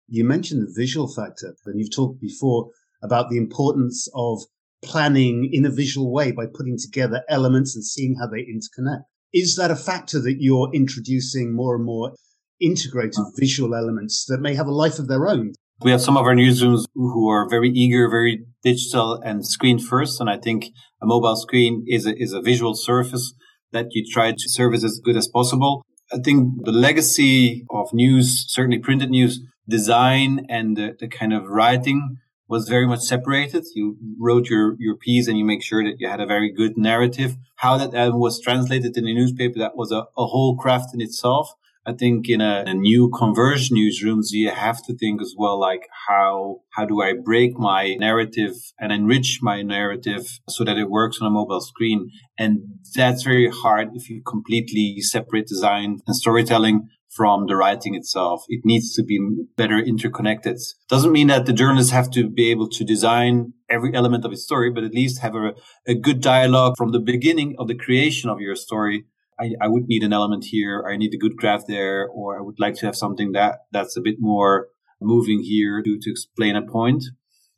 You 0.07 0.25
mentioned 0.25 0.61
the 0.61 0.73
visual 0.75 1.07
factor, 1.07 1.55
and 1.65 1.79
you've 1.79 1.95
talked 1.95 2.19
before 2.19 2.69
about 3.01 3.29
the 3.29 3.37
importance 3.37 4.07
of 4.13 4.43
planning 4.83 5.49
in 5.51 5.65
a 5.65 5.69
visual 5.69 6.11
way 6.11 6.31
by 6.31 6.45
putting 6.45 6.77
together 6.77 7.23
elements 7.29 7.75
and 7.75 7.85
seeing 7.85 8.15
how 8.19 8.27
they 8.27 8.41
interconnect. 8.41 9.03
Is 9.33 9.55
that 9.55 9.71
a 9.71 9.75
factor 9.75 10.21
that 10.21 10.37
you're 10.39 10.69
introducing 10.73 11.55
more 11.55 11.75
and 11.75 11.85
more 11.85 12.13
integrated 12.61 13.25
visual 13.37 13.75
elements 13.75 14.25
that 14.27 14.39
may 14.39 14.53
have 14.55 14.67
a 14.67 14.71
life 14.71 14.99
of 14.99 15.07
their 15.07 15.27
own? 15.27 15.53
We 15.81 15.91
have 15.91 16.01
some 16.01 16.17
of 16.17 16.25
our 16.25 16.35
newsrooms 16.35 16.85
who 16.93 17.29
are 17.29 17.49
very 17.49 17.69
eager, 17.69 18.09
very 18.09 18.45
digital 18.63 19.19
and 19.21 19.45
screen 19.45 19.79
first. 19.79 20.21
And 20.21 20.29
I 20.29 20.37
think 20.37 20.65
a 21.01 21.05
mobile 21.05 21.35
screen 21.35 21.83
is 21.87 22.05
a, 22.05 22.15
is 22.21 22.31
a 22.31 22.41
visual 22.41 22.75
surface 22.75 23.33
that 23.71 23.87
you 23.91 24.05
try 24.09 24.31
to 24.31 24.49
service 24.49 24.83
as 24.83 25.01
good 25.03 25.17
as 25.17 25.27
possible. 25.27 25.83
I 26.11 26.19
think 26.19 26.63
the 26.63 26.71
legacy 26.71 27.65
of 27.71 27.91
news, 27.91 28.45
certainly 28.47 28.77
printed 28.77 29.09
news, 29.09 29.39
design 29.67 30.45
and 30.49 30.77
the, 30.77 30.95
the 30.99 31.07
kind 31.07 31.33
of 31.33 31.47
writing 31.47 32.17
was 32.53 32.69
very 32.69 32.85
much 32.85 33.01
separated. 33.01 33.65
You 33.73 33.97
wrote 34.19 34.47
your, 34.47 34.75
your 34.77 34.95
piece 34.95 35.27
and 35.27 35.39
you 35.39 35.43
make 35.43 35.63
sure 35.63 35.83
that 35.83 35.95
you 35.99 36.07
had 36.07 36.21
a 36.21 36.27
very 36.27 36.51
good 36.51 36.77
narrative. 36.77 37.35
How 37.55 37.77
that 37.79 37.95
uh, 37.95 38.11
was 38.15 38.39
translated 38.39 38.95
in 38.95 39.05
the 39.05 39.15
newspaper, 39.15 39.57
that 39.57 39.75
was 39.75 39.91
a, 39.91 40.01
a 40.23 40.25
whole 40.33 40.55
craft 40.55 40.93
in 40.93 41.01
itself. 41.01 41.55
I 41.83 41.93
think 41.93 42.29
in 42.29 42.41
a, 42.41 42.63
a, 42.67 42.73
new 42.75 43.09
converge 43.09 43.71
newsrooms, 43.71 44.27
you 44.31 44.51
have 44.51 44.81
to 44.85 44.95
think 44.95 45.19
as 45.19 45.33
well, 45.35 45.59
like 45.59 45.87
how, 46.07 46.61
how 46.75 46.85
do 46.85 47.01
I 47.01 47.13
break 47.13 47.57
my 47.57 47.95
narrative 47.95 48.53
and 48.79 48.91
enrich 48.93 49.39
my 49.41 49.63
narrative 49.63 50.39
so 50.47 50.63
that 50.63 50.77
it 50.77 50.91
works 50.91 51.17
on 51.19 51.27
a 51.27 51.31
mobile 51.31 51.59
screen? 51.59 52.11
And 52.37 52.59
that's 52.95 53.23
very 53.23 53.49
hard 53.49 53.89
if 53.95 54.09
you 54.09 54.21
completely 54.21 55.01
separate 55.01 55.47
design 55.47 55.99
and 56.05 56.15
storytelling 56.15 56.87
from 57.15 57.45
the 57.47 57.55
writing 57.55 57.95
itself. 57.95 58.43
It 58.47 58.61
needs 58.63 58.93
to 58.95 59.03
be 59.03 59.19
better 59.55 59.77
interconnected. 59.77 60.57
Doesn't 60.89 61.11
mean 61.11 61.27
that 61.27 61.45
the 61.45 61.53
journalists 61.53 61.91
have 61.91 62.09
to 62.11 62.29
be 62.29 62.49
able 62.51 62.69
to 62.69 62.83
design 62.83 63.53
every 63.69 63.93
element 63.93 64.25
of 64.25 64.31
a 64.31 64.37
story, 64.37 64.71
but 64.71 64.83
at 64.83 64.93
least 64.93 65.21
have 65.21 65.35
a, 65.35 65.53
a 65.87 65.95
good 65.95 66.21
dialogue 66.21 66.75
from 66.77 66.91
the 66.91 66.99
beginning 66.99 67.55
of 67.59 67.67
the 67.67 67.75
creation 67.75 68.29
of 68.29 68.39
your 68.39 68.55
story 68.55 69.05
I, 69.39 69.51
I 69.61 69.67
would 69.67 69.87
need 69.87 70.03
an 70.03 70.13
element 70.13 70.45
here. 70.45 70.85
I 70.87 70.97
need 70.97 71.13
a 71.13 71.17
good 71.17 71.35
graph 71.37 71.65
there, 71.67 72.07
or 72.07 72.37
I 72.37 72.41
would 72.41 72.59
like 72.59 72.75
to 72.75 72.85
have 72.85 72.95
something 72.95 73.31
that 73.33 73.59
that's 73.71 73.97
a 73.97 74.01
bit 74.01 74.15
more 74.19 74.67
moving 75.01 75.43
here 75.43 75.81
to, 75.81 75.99
to 75.99 76.11
explain 76.11 76.55
a 76.55 76.61
point. 76.61 77.03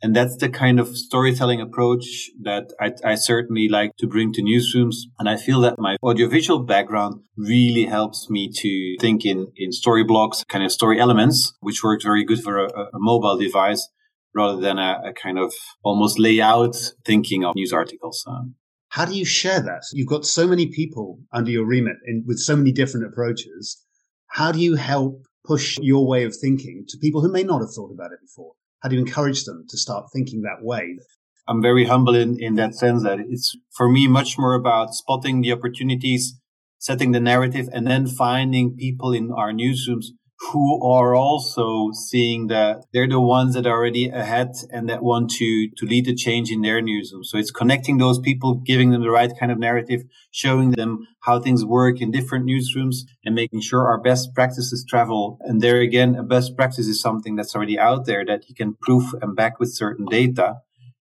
And 0.06 0.16
that's 0.16 0.38
the 0.38 0.50
kind 0.50 0.80
of 0.80 0.96
storytelling 0.96 1.60
approach 1.60 2.30
that 2.44 2.72
I, 2.80 2.92
I, 3.04 3.16
certainly 3.16 3.68
like 3.68 3.98
to 3.98 4.06
bring 4.06 4.32
to 4.34 4.44
newsrooms. 4.44 4.98
And 5.18 5.28
I 5.28 5.36
feel 5.36 5.62
that 5.62 5.80
my 5.80 5.98
audiovisual 6.04 6.60
background 6.60 7.24
really 7.36 7.86
helps 7.86 8.30
me 8.30 8.52
to 8.58 8.98
think 9.02 9.26
in, 9.26 9.48
in 9.56 9.72
story 9.72 10.04
blocks, 10.04 10.44
kind 10.48 10.64
of 10.64 10.72
story 10.72 11.00
elements, 11.00 11.56
which 11.60 11.84
works 11.84 12.04
very 12.04 12.24
good 12.24 12.40
for 12.44 12.60
a, 12.60 12.68
a 12.68 13.00
mobile 13.00 13.36
device 13.36 13.90
rather 14.36 14.62
than 14.62 14.78
a, 14.78 15.02
a, 15.06 15.14
kind 15.14 15.40
of 15.40 15.52
almost 15.84 16.20
layout 16.20 16.76
thinking 17.04 17.44
of 17.44 17.56
news 17.56 17.74
articles. 17.74 18.24
Um, 18.28 18.54
how 18.90 19.06
do 19.06 19.16
you 19.16 19.26
share 19.26 19.60
that? 19.60 19.86
You've 19.92 20.08
got 20.08 20.24
so 20.24 20.46
many 20.46 20.68
people 20.68 21.18
under 21.34 21.50
your 21.50 21.66
remit 21.66 21.98
in, 22.06 22.24
with 22.28 22.38
so 22.38 22.56
many 22.56 22.72
different 22.72 23.08
approaches. 23.08 23.84
How 24.28 24.52
do 24.52 24.60
you 24.60 24.76
help 24.76 25.26
push 25.44 25.80
your 25.82 26.06
way 26.06 26.26
of 26.26 26.36
thinking 26.36 26.86
to 26.90 26.98
people 27.00 27.22
who 27.22 27.32
may 27.32 27.42
not 27.42 27.62
have 27.62 27.74
thought 27.74 27.92
about 27.92 28.12
it 28.12 28.20
before? 28.22 28.54
How 28.86 28.89
do 28.89 28.98
you 28.98 29.01
encourage 29.01 29.46
them 29.46 29.65
to 29.70 29.80
start 29.80 30.12
thinking 30.13 30.44
that 30.44 30.63
way? 30.63 31.00
I'm 31.48 31.60
very 31.60 31.86
humble 31.86 32.13
in, 32.13 32.38
in 32.39 32.54
that 32.58 32.75
sense 32.75 33.01
that 33.01 33.18
it's 33.20 33.56
for 33.75 33.89
me 33.89 34.08
much 34.08 34.38
more 34.38 34.54
about 34.54 34.94
spotting 34.94 35.42
the 35.42 35.54
opportunities, 35.54 36.39
setting 36.77 37.12
the 37.12 37.20
narrative, 37.20 37.68
and 37.74 37.88
then 37.88 38.06
finding 38.06 38.75
people 38.75 39.12
in 39.12 39.32
our 39.32 39.51
newsrooms 39.51 40.10
who 40.39 40.84
are 40.86 41.15
also 41.15 41.92
seeing 41.94 42.48
that 42.48 42.84
they're 42.92 43.08
the 43.08 43.22
ones 43.22 43.54
that 43.54 43.65
are 43.65 43.77
already 43.77 44.10
ahead 44.10 44.51
and 44.70 44.89
that 44.89 45.01
want 45.01 45.30
to 45.30 45.70
to 45.77 45.86
lead 45.86 46.06
the 46.06 46.13
change 46.13 46.51
in 46.51 46.62
their 46.62 46.82
newsroom. 46.82 47.24
So 47.24 47.38
it's 47.38 47.51
connecting 47.51 47.98
those 47.98 48.20
people, 48.20 48.56
giving 48.56 48.92
them 48.92 49.01
the 49.01 49.10
right 49.10 49.32
kind 49.39 49.51
of 49.51 49.58
narrative, 49.58 50.04
showing 50.32 50.72
them 50.72 51.08
how 51.22 51.39
things 51.39 51.63
work 51.63 52.01
in 52.01 52.12
different 52.12 52.46
newsrooms 52.46 52.98
and 53.24 53.34
making 53.34 53.62
sure 53.62 53.88
our 53.88 54.00
best 54.00 54.34
practices 54.36 54.86
travel. 54.88 55.38
And 55.42 55.62
there 55.62 55.80
again, 55.80 56.15
a 56.15 56.24
best 56.24 56.58
practice 56.58 56.88
is 56.88 57.01
something 57.01 57.36
that's 57.36 57.56
already 57.56 57.80
out 57.80 58.06
there 58.06 58.25
that 58.25 58.50
you 58.50 58.56
can 58.56 58.75
proof 58.82 59.06
and 59.22 59.36
back 59.36 59.60
with 59.60 59.74
certain 59.74 60.06
data. 60.06 60.58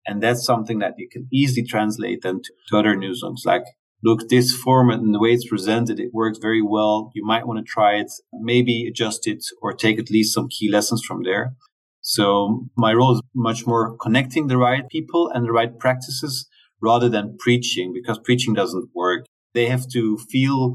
And 0.07 0.23
that's 0.23 0.43
something 0.43 0.79
that 0.79 0.95
you 0.97 1.07
can 1.07 1.29
easily 1.31 1.67
translate 1.67 2.23
then 2.23 2.41
to, 2.43 2.53
to 2.69 2.79
other 2.79 2.97
newsrooms. 2.97 3.45
Like 3.45 3.65
look, 4.03 4.29
this 4.29 4.55
format 4.55 5.01
and 5.01 5.15
the 5.15 5.19
way 5.19 5.31
it's 5.31 5.49
presented, 5.49 5.99
it 5.99 6.11
works 6.13 6.39
very 6.39 6.63
well. 6.63 7.11
You 7.15 7.25
might 7.25 7.47
want 7.47 7.65
to 7.65 7.71
try 7.71 7.95
it, 7.95 8.11
maybe 8.33 8.87
adjust 8.87 9.27
it 9.27 9.45
or 9.61 9.73
take 9.73 9.99
at 9.99 10.11
least 10.11 10.35
some 10.35 10.49
key 10.49 10.71
lessons 10.71 11.05
from 11.05 11.23
there. 11.25 11.55
So 12.01 12.69
my 12.77 12.95
role 12.95 13.15
is 13.15 13.23
much 13.35 13.67
more 13.67 13.97
connecting 13.99 14.47
the 14.47 14.57
right 14.57 14.89
people 14.89 15.31
and 15.35 15.45
the 15.45 15.53
right 15.53 15.79
practices 15.79 16.49
rather 16.81 17.09
than 17.09 17.37
preaching 17.39 17.93
because 17.93 18.19
preaching 18.19 18.55
doesn't 18.55 18.91
work. 18.95 19.27
They 19.53 19.67
have 19.67 19.89
to 19.93 20.17
feel 20.17 20.75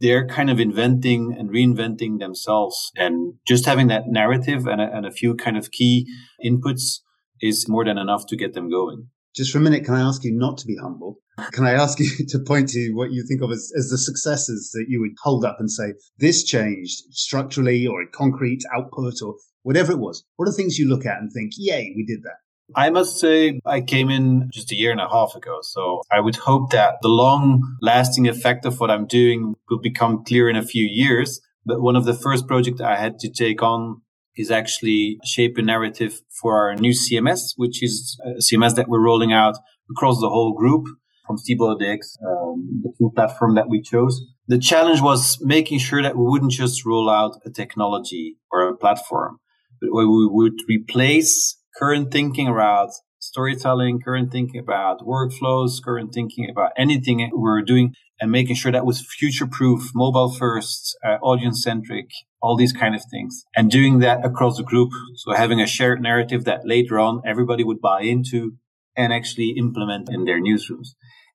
they're 0.00 0.26
kind 0.26 0.48
of 0.48 0.58
inventing 0.58 1.36
and 1.38 1.50
reinventing 1.50 2.18
themselves 2.18 2.90
and 2.96 3.34
just 3.46 3.66
having 3.66 3.88
that 3.88 4.04
narrative 4.06 4.66
and 4.66 4.80
a, 4.80 4.90
and 4.90 5.04
a 5.04 5.10
few 5.10 5.34
kind 5.34 5.58
of 5.58 5.70
key 5.70 6.06
inputs 6.44 7.00
is 7.42 7.68
more 7.68 7.84
than 7.84 7.98
enough 7.98 8.26
to 8.28 8.36
get 8.36 8.54
them 8.54 8.70
going. 8.70 9.08
Just 9.34 9.52
for 9.52 9.58
a 9.58 9.60
minute, 9.60 9.84
can 9.84 9.94
I 9.94 10.00
ask 10.00 10.24
you 10.24 10.32
not 10.32 10.58
to 10.58 10.66
be 10.66 10.76
humble? 10.76 11.18
Can 11.52 11.64
I 11.64 11.72
ask 11.72 11.98
you 12.00 12.08
to 12.28 12.38
point 12.40 12.68
to 12.70 12.92
what 12.92 13.12
you 13.12 13.24
think 13.26 13.42
of 13.42 13.50
as, 13.50 13.72
as 13.76 13.88
the 13.88 13.98
successes 13.98 14.70
that 14.74 14.86
you 14.88 15.00
would 15.00 15.12
hold 15.22 15.44
up 15.44 15.56
and 15.58 15.70
say, 15.70 15.94
this 16.18 16.44
changed 16.44 17.04
structurally 17.10 17.86
or 17.86 18.02
in 18.02 18.08
concrete 18.12 18.62
output 18.74 19.14
or 19.22 19.36
whatever 19.62 19.92
it 19.92 19.98
was? 19.98 20.24
What 20.36 20.48
are 20.48 20.52
things 20.52 20.78
you 20.78 20.88
look 20.88 21.06
at 21.06 21.18
and 21.18 21.30
think, 21.32 21.52
yay, 21.56 21.92
we 21.94 22.04
did 22.04 22.22
that? 22.24 22.36
I 22.76 22.90
must 22.90 23.18
say, 23.18 23.60
I 23.66 23.80
came 23.80 24.10
in 24.10 24.48
just 24.52 24.70
a 24.70 24.76
year 24.76 24.92
and 24.92 25.00
a 25.00 25.08
half 25.08 25.34
ago. 25.34 25.58
So 25.62 26.02
I 26.10 26.20
would 26.20 26.36
hope 26.36 26.70
that 26.70 26.96
the 27.02 27.08
long 27.08 27.76
lasting 27.82 28.28
effect 28.28 28.64
of 28.64 28.78
what 28.78 28.90
I'm 28.90 29.06
doing 29.06 29.54
will 29.68 29.80
become 29.80 30.24
clear 30.24 30.48
in 30.48 30.56
a 30.56 30.62
few 30.62 30.84
years. 30.84 31.40
But 31.66 31.82
one 31.82 31.96
of 31.96 32.04
the 32.04 32.14
first 32.14 32.46
projects 32.46 32.80
I 32.80 32.96
had 32.96 33.18
to 33.20 33.30
take 33.30 33.62
on 33.62 34.02
is 34.40 34.50
actually 34.50 35.18
shape 35.24 35.58
a 35.58 35.62
narrative 35.62 36.20
for 36.40 36.56
our 36.56 36.74
new 36.74 36.92
CMS, 36.92 37.52
which 37.56 37.82
is 37.82 38.18
a 38.24 38.40
CMS 38.40 38.74
that 38.76 38.88
we're 38.88 39.04
rolling 39.04 39.32
out 39.32 39.56
across 39.90 40.20
the 40.20 40.28
whole 40.28 40.52
group 40.52 40.86
from 41.26 41.36
Stibo 41.36 41.78
DX, 41.80 41.98
um, 42.26 42.82
the 42.82 42.92
tool 42.98 43.12
platform 43.14 43.54
that 43.54 43.68
we 43.68 43.80
chose. 43.80 44.20
The 44.48 44.58
challenge 44.58 45.00
was 45.00 45.38
making 45.40 45.78
sure 45.78 46.02
that 46.02 46.16
we 46.16 46.24
wouldn't 46.24 46.52
just 46.52 46.84
roll 46.84 47.08
out 47.08 47.40
a 47.44 47.50
technology 47.50 48.36
or 48.50 48.68
a 48.68 48.76
platform, 48.76 49.38
but 49.80 49.90
we 49.92 50.04
would 50.06 50.58
replace 50.68 51.56
current 51.76 52.10
thinking 52.10 52.48
around 52.48 52.90
storytelling, 53.20 54.00
current 54.00 54.32
thinking 54.32 54.60
about 54.60 55.00
workflows, 55.00 55.82
current 55.84 56.12
thinking 56.12 56.48
about 56.50 56.72
anything 56.76 57.30
we're 57.32 57.62
doing 57.62 57.94
and 58.20 58.30
making 58.30 58.56
sure 58.56 58.70
that 58.70 58.86
was 58.86 59.00
future 59.00 59.46
proof, 59.46 59.90
mobile 59.94 60.30
first, 60.30 60.96
uh, 61.04 61.16
audience 61.22 61.62
centric, 61.62 62.10
all 62.42 62.56
these 62.56 62.72
kind 62.72 62.94
of 62.94 63.02
things 63.10 63.44
and 63.56 63.70
doing 63.70 63.98
that 64.00 64.24
across 64.24 64.56
the 64.56 64.62
group. 64.62 64.90
So 65.16 65.32
having 65.32 65.60
a 65.60 65.66
shared 65.66 66.02
narrative 66.02 66.44
that 66.44 66.66
later 66.66 66.98
on 66.98 67.22
everybody 67.24 67.64
would 67.64 67.80
buy 67.80 68.02
into 68.02 68.52
and 68.96 69.12
actually 69.12 69.50
implement 69.50 70.08
in 70.10 70.24
their 70.24 70.40
newsrooms. 70.40 70.88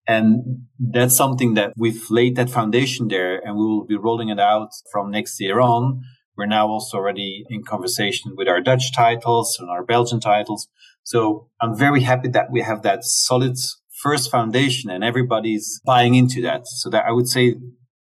And 0.08 0.68
that's 0.80 1.16
something 1.16 1.56
that 1.56 1.74
we've 1.78 2.10
laid 2.12 2.36
that 2.36 2.50
foundation 2.50 3.08
there 3.08 3.40
and 3.44 3.56
we 3.56 3.66
will 3.66 3.86
be 3.86 3.96
rolling 3.96 4.30
it 4.30 4.40
out 4.40 4.70
from 4.92 5.10
next 5.10 5.40
year 5.40 5.60
on. 5.60 6.02
We're 6.38 6.46
now 6.46 6.68
also 6.68 6.98
already 6.98 7.46
in 7.50 7.64
conversation 7.64 8.34
with 8.36 8.48
our 8.48 8.62
Dutch 8.62 8.94
titles 8.94 9.58
and 9.60 9.70
our 9.70 9.84
Belgian 9.84 10.20
titles. 10.20 10.68
So 11.04 11.50
I'm 11.62 11.76
very 11.78 12.02
happy 12.02 12.30
that 12.30 12.52
we 12.52 12.62
have 12.62 12.84
that 12.84 13.04
solid 13.04 13.58
first 14.06 14.30
foundation 14.30 14.92
and 14.92 15.04
everybody's 15.04 15.82
buying 15.84 16.14
into 16.14 16.40
that. 16.44 16.68
So 16.68 16.92
that 16.92 17.06
I 17.06 17.12
would 17.12 17.28
say 17.28 17.56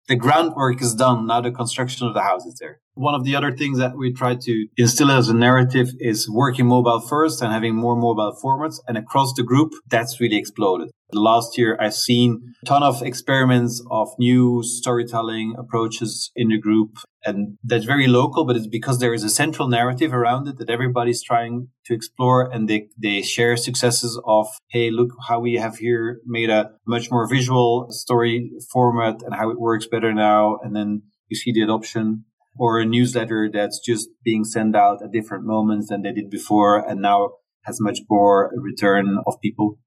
the 0.08 0.16
groundwork 0.16 0.80
is 0.80 0.94
done. 0.94 1.26
Now 1.26 1.42
the 1.42 1.50
construction 1.50 2.06
of 2.08 2.14
the 2.14 2.22
house 2.22 2.46
is 2.46 2.56
there. 2.58 2.80
One 2.94 3.14
of 3.14 3.24
the 3.24 3.34
other 3.36 3.52
things 3.52 3.78
that 3.78 3.96
we 3.96 4.12
try 4.12 4.34
to 4.34 4.66
instill 4.76 5.10
as 5.10 5.28
a 5.28 5.34
narrative 5.34 5.88
is 5.98 6.28
working 6.28 6.66
mobile 6.66 7.00
first 7.00 7.40
and 7.40 7.50
having 7.50 7.74
more 7.74 7.96
mobile 7.96 8.36
formats. 8.42 8.80
And 8.86 8.98
across 8.98 9.32
the 9.34 9.42
group, 9.42 9.72
that's 9.88 10.20
really 10.20 10.36
exploded. 10.36 10.90
The 11.10 11.20
last 11.20 11.56
year, 11.56 11.76
I've 11.80 11.94
seen 11.94 12.54
a 12.62 12.66
ton 12.66 12.82
of 12.82 13.02
experiments 13.02 13.82
of 13.90 14.08
new 14.18 14.62
storytelling 14.62 15.54
approaches 15.58 16.30
in 16.36 16.48
the 16.48 16.58
group. 16.58 16.96
And 17.24 17.56
that's 17.64 17.84
very 17.86 18.06
local, 18.06 18.44
but 18.44 18.56
it's 18.56 18.66
because 18.66 18.98
there 18.98 19.14
is 19.14 19.24
a 19.24 19.30
central 19.30 19.68
narrative 19.68 20.12
around 20.12 20.48
it 20.48 20.58
that 20.58 20.70
everybody's 20.70 21.22
trying 21.22 21.68
to 21.86 21.94
explore 21.94 22.50
and 22.50 22.68
they, 22.68 22.88
they 23.00 23.22
share 23.22 23.56
successes 23.56 24.20
of, 24.26 24.48
Hey, 24.70 24.90
look 24.90 25.10
how 25.28 25.40
we 25.40 25.54
have 25.54 25.76
here 25.76 26.20
made 26.26 26.50
a 26.50 26.72
much 26.86 27.10
more 27.10 27.26
visual 27.28 27.86
story 27.90 28.50
format 28.70 29.22
and 29.22 29.34
how 29.34 29.50
it 29.50 29.60
works 29.60 29.86
better 29.86 30.12
now. 30.12 30.58
And 30.62 30.74
then 30.76 31.02
you 31.28 31.36
see 31.36 31.52
the 31.52 31.62
adoption 31.62 32.24
or 32.56 32.78
a 32.78 32.86
newsletter 32.86 33.50
that's 33.52 33.80
just 33.84 34.08
being 34.24 34.44
sent 34.44 34.76
out 34.76 35.02
at 35.02 35.12
different 35.12 35.44
moments 35.44 35.88
than 35.88 36.02
they 36.02 36.12
did 36.12 36.30
before 36.30 36.78
and 36.78 37.00
now 37.00 37.30
has 37.64 37.80
much 37.80 38.00
more 38.10 38.52
return 38.56 39.18
of 39.26 39.40
people. 39.40 39.78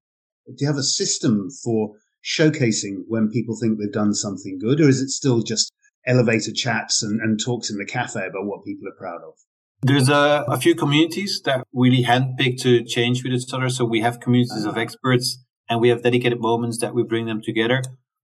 Do 0.46 0.56
you 0.60 0.66
have 0.66 0.76
a 0.76 0.82
system 0.82 1.48
for 1.62 1.96
showcasing 2.24 3.02
when 3.08 3.30
people 3.30 3.56
think 3.60 3.78
they've 3.78 3.92
done 3.92 4.14
something 4.14 4.58
good, 4.60 4.80
or 4.80 4.88
is 4.88 5.00
it 5.00 5.10
still 5.10 5.42
just 5.42 5.72
elevator 6.06 6.52
chats 6.52 7.02
and, 7.02 7.20
and 7.20 7.38
talks 7.38 7.70
in 7.70 7.78
the 7.78 7.84
cafe 7.84 8.20
about 8.20 8.46
what 8.46 8.64
people 8.64 8.88
are 8.88 8.98
proud 8.98 9.20
of? 9.26 9.34
There's 9.82 10.08
a, 10.08 10.44
a 10.48 10.58
few 10.58 10.74
communities 10.74 11.42
that 11.44 11.66
really 11.72 12.02
handpick 12.02 12.60
to 12.62 12.82
change 12.84 13.22
with 13.22 13.32
each 13.32 13.52
other. 13.52 13.68
So 13.68 13.84
we 13.84 14.00
have 14.00 14.20
communities 14.20 14.64
of 14.64 14.72
uh-huh. 14.72 14.80
experts 14.80 15.44
and 15.68 15.80
we 15.80 15.90
have 15.90 16.02
dedicated 16.02 16.40
moments 16.40 16.78
that 16.78 16.94
we 16.94 17.02
bring 17.02 17.26
them 17.26 17.42
together. 17.42 17.82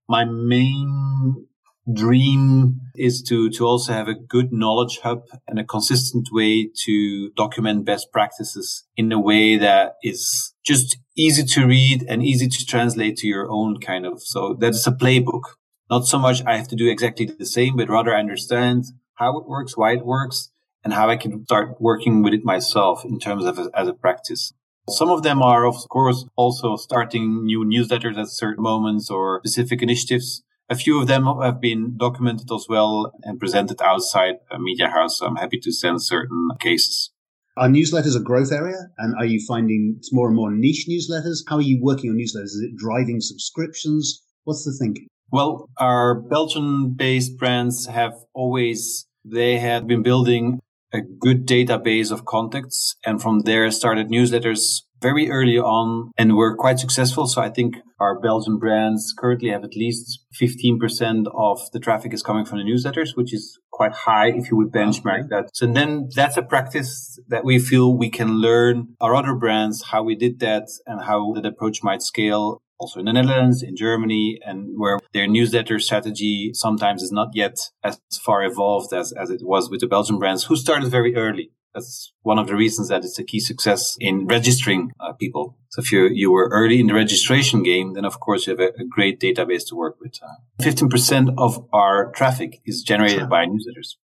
My 0.09 0.25
main 0.25 1.47
dream 1.91 2.79
is 2.95 3.21
to, 3.23 3.49
to 3.49 3.65
also 3.65 3.91
have 3.91 4.07
a 4.07 4.13
good 4.13 4.53
knowledge 4.53 4.99
hub 4.99 5.23
and 5.47 5.59
a 5.59 5.63
consistent 5.63 6.29
way 6.31 6.69
to 6.85 7.29
document 7.31 7.85
best 7.85 8.11
practices 8.11 8.85
in 8.95 9.11
a 9.11 9.19
way 9.19 9.57
that 9.57 9.95
is 10.03 10.53
just 10.65 10.97
easy 11.17 11.43
to 11.43 11.65
read 11.67 12.05
and 12.07 12.23
easy 12.23 12.47
to 12.47 12.65
translate 12.65 13.17
to 13.17 13.27
your 13.27 13.49
own 13.51 13.79
kind 13.79 14.05
of. 14.05 14.21
So 14.21 14.55
that's 14.59 14.87
a 14.87 14.91
playbook. 14.91 15.41
Not 15.89 16.05
so 16.05 16.17
much 16.17 16.43
I 16.45 16.57
have 16.57 16.69
to 16.69 16.75
do 16.75 16.89
exactly 16.89 17.25
the 17.25 17.45
same, 17.45 17.75
but 17.75 17.89
rather 17.89 18.15
understand 18.15 18.85
how 19.15 19.37
it 19.37 19.47
works, 19.47 19.77
why 19.77 19.93
it 19.93 20.05
works, 20.05 20.51
and 20.83 20.93
how 20.93 21.09
I 21.09 21.17
can 21.17 21.45
start 21.45 21.79
working 21.79 22.23
with 22.23 22.33
it 22.33 22.43
myself 22.43 23.05
in 23.05 23.19
terms 23.19 23.45
of 23.45 23.59
a, 23.59 23.69
as 23.75 23.87
a 23.87 23.93
practice. 23.93 24.53
Some 24.89 25.09
of 25.09 25.23
them 25.23 25.41
are, 25.41 25.65
of 25.65 25.75
course, 25.89 26.25
also 26.35 26.75
starting 26.75 27.45
new 27.45 27.63
newsletters 27.63 28.17
at 28.17 28.27
certain 28.27 28.63
moments 28.63 29.09
or 29.09 29.39
specific 29.45 29.81
initiatives. 29.81 30.43
A 30.69 30.75
few 30.75 30.99
of 30.99 31.07
them 31.07 31.25
have 31.41 31.59
been 31.59 31.97
documented 31.97 32.51
as 32.51 32.65
well 32.69 33.11
and 33.23 33.39
presented 33.39 33.81
outside 33.81 34.35
a 34.49 34.57
media 34.59 34.87
house. 34.87 35.19
So 35.19 35.25
I'm 35.25 35.35
happy 35.35 35.59
to 35.59 35.71
send 35.71 36.01
certain 36.01 36.49
cases. 36.59 37.11
Are 37.55 37.67
newsletters 37.67 38.15
a 38.15 38.19
growth 38.19 38.51
area? 38.51 38.87
And 38.97 39.13
are 39.15 39.25
you 39.25 39.39
finding 39.47 39.95
it's 39.97 40.11
more 40.11 40.27
and 40.27 40.35
more 40.35 40.51
niche 40.51 40.87
newsletters? 40.89 41.43
How 41.47 41.57
are 41.57 41.61
you 41.61 41.79
working 41.81 42.09
on 42.09 42.17
newsletters? 42.17 42.55
Is 42.55 42.65
it 42.67 42.75
driving 42.75 43.19
subscriptions? 43.19 44.23
What's 44.45 44.65
the 44.65 44.75
thinking? 44.79 45.07
Well, 45.31 45.69
our 45.77 46.15
Belgian 46.15 46.93
based 46.95 47.37
brands 47.37 47.87
have 47.87 48.13
always, 48.33 49.05
they 49.25 49.59
have 49.59 49.85
been 49.87 50.01
building 50.01 50.59
a 50.93 51.01
good 51.01 51.47
database 51.47 52.11
of 52.11 52.25
contacts 52.25 52.95
and 53.05 53.21
from 53.21 53.41
there 53.41 53.69
started 53.71 54.09
newsletters 54.09 54.83
very 55.01 55.29
early 55.29 55.57
on 55.57 56.11
and 56.17 56.35
were 56.35 56.55
quite 56.55 56.79
successful. 56.79 57.27
So 57.27 57.41
I 57.41 57.49
think 57.49 57.77
our 58.03 58.19
Belgian 58.19 58.57
brands 58.57 59.13
currently 59.17 59.49
have 59.49 59.63
at 59.63 59.75
least 59.75 60.25
15% 60.41 61.25
of 61.33 61.71
the 61.71 61.79
traffic 61.79 62.13
is 62.13 62.21
coming 62.21 62.43
from 62.45 62.57
the 62.57 62.65
newsletters, 62.65 63.15
which 63.15 63.33
is 63.33 63.59
quite 63.71 63.93
high 63.93 64.27
if 64.27 64.51
you 64.51 64.57
would 64.57 64.71
benchmark 64.71 65.29
that. 65.29 65.49
So 65.53 65.65
then 65.65 66.09
that's 66.13 66.35
a 66.35 66.43
practice 66.43 67.17
that 67.29 67.45
we 67.45 67.59
feel 67.59 67.97
we 67.97 68.09
can 68.09 68.41
learn 68.47 68.95
our 68.99 69.15
other 69.15 69.35
brands, 69.35 69.85
how 69.91 70.03
we 70.03 70.15
did 70.15 70.39
that 70.41 70.67
and 70.85 71.01
how 71.01 71.31
that 71.35 71.45
approach 71.45 71.81
might 71.81 72.01
scale 72.01 72.61
also 72.77 72.99
in 72.99 73.05
the 73.05 73.13
Netherlands, 73.13 73.63
in 73.63 73.77
Germany, 73.77 74.39
and 74.45 74.73
where 74.75 74.99
their 75.13 75.27
newsletter 75.27 75.79
strategy 75.79 76.51
sometimes 76.53 77.01
is 77.01 77.11
not 77.11 77.29
yet 77.33 77.57
as 77.83 77.97
far 78.21 78.43
evolved 78.43 78.93
as, 78.93 79.13
as 79.13 79.29
it 79.29 79.41
was 79.43 79.69
with 79.69 79.79
the 79.79 79.87
Belgian 79.87 80.19
brands 80.19 80.43
who 80.45 80.57
started 80.57 80.89
very 80.89 81.15
early. 81.15 81.51
That's 81.73 82.13
one 82.21 82.37
of 82.37 82.47
the 82.47 82.55
reasons 82.55 82.89
that 82.89 83.03
it's 83.03 83.17
a 83.17 83.23
key 83.23 83.39
success 83.39 83.97
in 83.99 84.27
registering 84.27 84.91
uh, 84.99 85.13
people. 85.13 85.57
So 85.69 85.81
if 85.81 85.91
you 85.91 86.07
you 86.13 86.31
were 86.31 86.49
early 86.51 86.79
in 86.79 86.87
the 86.87 86.93
registration 86.93 87.63
game, 87.63 87.93
then 87.93 88.05
of 88.05 88.19
course 88.19 88.45
you 88.45 88.51
have 88.51 88.59
a, 88.59 88.71
a 88.81 88.85
great 88.87 89.19
database 89.19 89.65
to 89.69 89.75
work 89.75 89.95
with. 89.99 90.19
Uh, 90.21 90.35
fifteen 90.61 90.89
percent 90.89 91.29
of 91.37 91.65
our 91.73 92.11
traffic 92.11 92.61
is 92.65 92.83
generated 92.83 93.27
by 93.29 93.45
newsletters. 93.45 93.95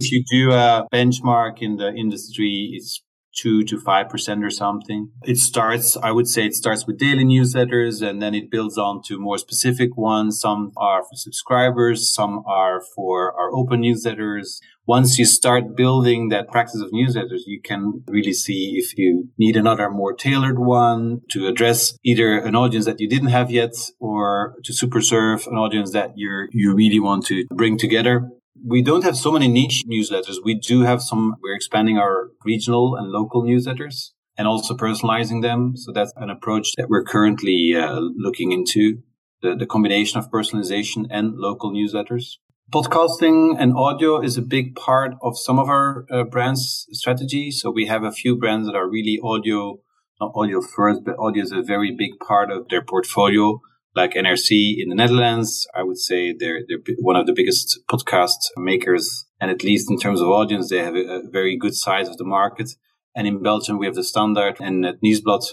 If 0.00 0.12
you 0.12 0.24
do 0.30 0.52
a 0.52 0.86
benchmark 0.92 1.62
in 1.62 1.76
the 1.76 1.94
industry, 1.94 2.72
it's 2.74 3.02
two 3.36 3.64
to 3.64 3.80
five 3.80 4.08
percent 4.08 4.44
or 4.44 4.50
something. 4.50 5.10
It 5.24 5.38
starts, 5.38 5.96
I 5.96 6.10
would 6.12 6.28
say, 6.28 6.46
it 6.46 6.54
starts 6.54 6.86
with 6.86 6.98
daily 6.98 7.24
newsletters, 7.24 8.02
and 8.06 8.20
then 8.20 8.34
it 8.34 8.50
builds 8.50 8.76
on 8.76 9.02
to 9.06 9.18
more 9.18 9.38
specific 9.38 9.96
ones. 9.96 10.40
Some 10.40 10.72
are 10.76 11.02
for 11.02 11.16
subscribers, 11.16 12.14
some 12.14 12.42
are 12.46 12.82
for 12.94 13.32
our 13.32 13.50
open 13.54 13.82
newsletters 13.82 14.58
once 14.86 15.18
you 15.18 15.24
start 15.24 15.76
building 15.76 16.28
that 16.28 16.48
practice 16.48 16.80
of 16.80 16.90
newsletters, 16.90 17.42
you 17.46 17.60
can 17.60 18.02
really 18.06 18.32
see 18.32 18.74
if 18.76 18.96
you 18.98 19.28
need 19.38 19.56
another 19.56 19.90
more 19.90 20.12
tailored 20.12 20.58
one 20.58 21.20
to 21.30 21.46
address 21.46 21.96
either 22.04 22.38
an 22.38 22.54
audience 22.54 22.84
that 22.84 23.00
you 23.00 23.08
didn't 23.08 23.28
have 23.28 23.50
yet 23.50 23.72
or 23.98 24.54
to 24.64 24.72
super 24.72 25.00
serve 25.00 25.46
an 25.46 25.56
audience 25.56 25.92
that 25.92 26.12
you're, 26.16 26.48
you 26.52 26.74
really 26.74 27.00
want 27.00 27.24
to 27.26 27.44
bring 27.50 27.78
together. 27.78 28.28
We 28.66 28.82
don't 28.82 29.04
have 29.04 29.16
so 29.16 29.32
many 29.32 29.48
niche 29.48 29.84
newsletters. 29.90 30.36
We 30.44 30.54
do 30.54 30.82
have 30.82 31.02
some, 31.02 31.36
we're 31.42 31.56
expanding 31.56 31.98
our 31.98 32.30
regional 32.44 32.96
and 32.96 33.10
local 33.10 33.42
newsletters 33.42 34.10
and 34.36 34.46
also 34.46 34.74
personalizing 34.74 35.42
them. 35.42 35.76
So 35.76 35.92
that's 35.92 36.12
an 36.16 36.30
approach 36.30 36.72
that 36.76 36.88
we're 36.88 37.04
currently 37.04 37.74
uh, 37.74 38.00
looking 38.16 38.52
into 38.52 39.02
the, 39.42 39.54
the 39.54 39.66
combination 39.66 40.18
of 40.18 40.30
personalization 40.30 41.06
and 41.10 41.36
local 41.36 41.72
newsletters. 41.72 42.36
Podcasting 42.72 43.56
and 43.58 43.76
audio 43.76 44.20
is 44.20 44.38
a 44.38 44.42
big 44.42 44.74
part 44.74 45.14
of 45.22 45.38
some 45.38 45.58
of 45.58 45.68
our 45.68 46.06
uh, 46.10 46.24
brands 46.24 46.86
strategy. 46.92 47.50
So 47.50 47.70
we 47.70 47.86
have 47.86 48.02
a 48.02 48.10
few 48.10 48.36
brands 48.36 48.66
that 48.66 48.74
are 48.74 48.88
really 48.88 49.20
audio, 49.22 49.80
not 50.18 50.32
audio 50.34 50.60
first, 50.62 51.02
but 51.04 51.14
audio 51.18 51.42
is 51.42 51.52
a 51.52 51.62
very 51.62 51.94
big 51.96 52.18
part 52.26 52.50
of 52.50 52.68
their 52.70 52.82
portfolio. 52.82 53.60
Like 53.94 54.14
NRC 54.14 54.76
in 54.82 54.88
the 54.88 54.94
Netherlands, 54.96 55.68
I 55.74 55.82
would 55.82 55.98
say 55.98 56.34
they're, 56.36 56.62
they're 56.66 56.96
one 56.98 57.16
of 57.16 57.26
the 57.26 57.34
biggest 57.34 57.80
podcast 57.88 58.38
makers. 58.56 59.26
And 59.40 59.50
at 59.50 59.62
least 59.62 59.90
in 59.90 59.98
terms 59.98 60.20
of 60.20 60.28
audience, 60.28 60.70
they 60.70 60.78
have 60.78 60.96
a, 60.96 61.20
very 61.30 61.56
good 61.56 61.74
size 61.74 62.08
of 62.08 62.16
the 62.16 62.24
market. 62.24 62.70
And 63.14 63.26
in 63.26 63.42
Belgium, 63.42 63.78
we 63.78 63.86
have 63.86 63.94
the 63.94 64.02
Standard 64.02 64.56
and 64.58 64.84
Nieuwsblad, 65.04 65.44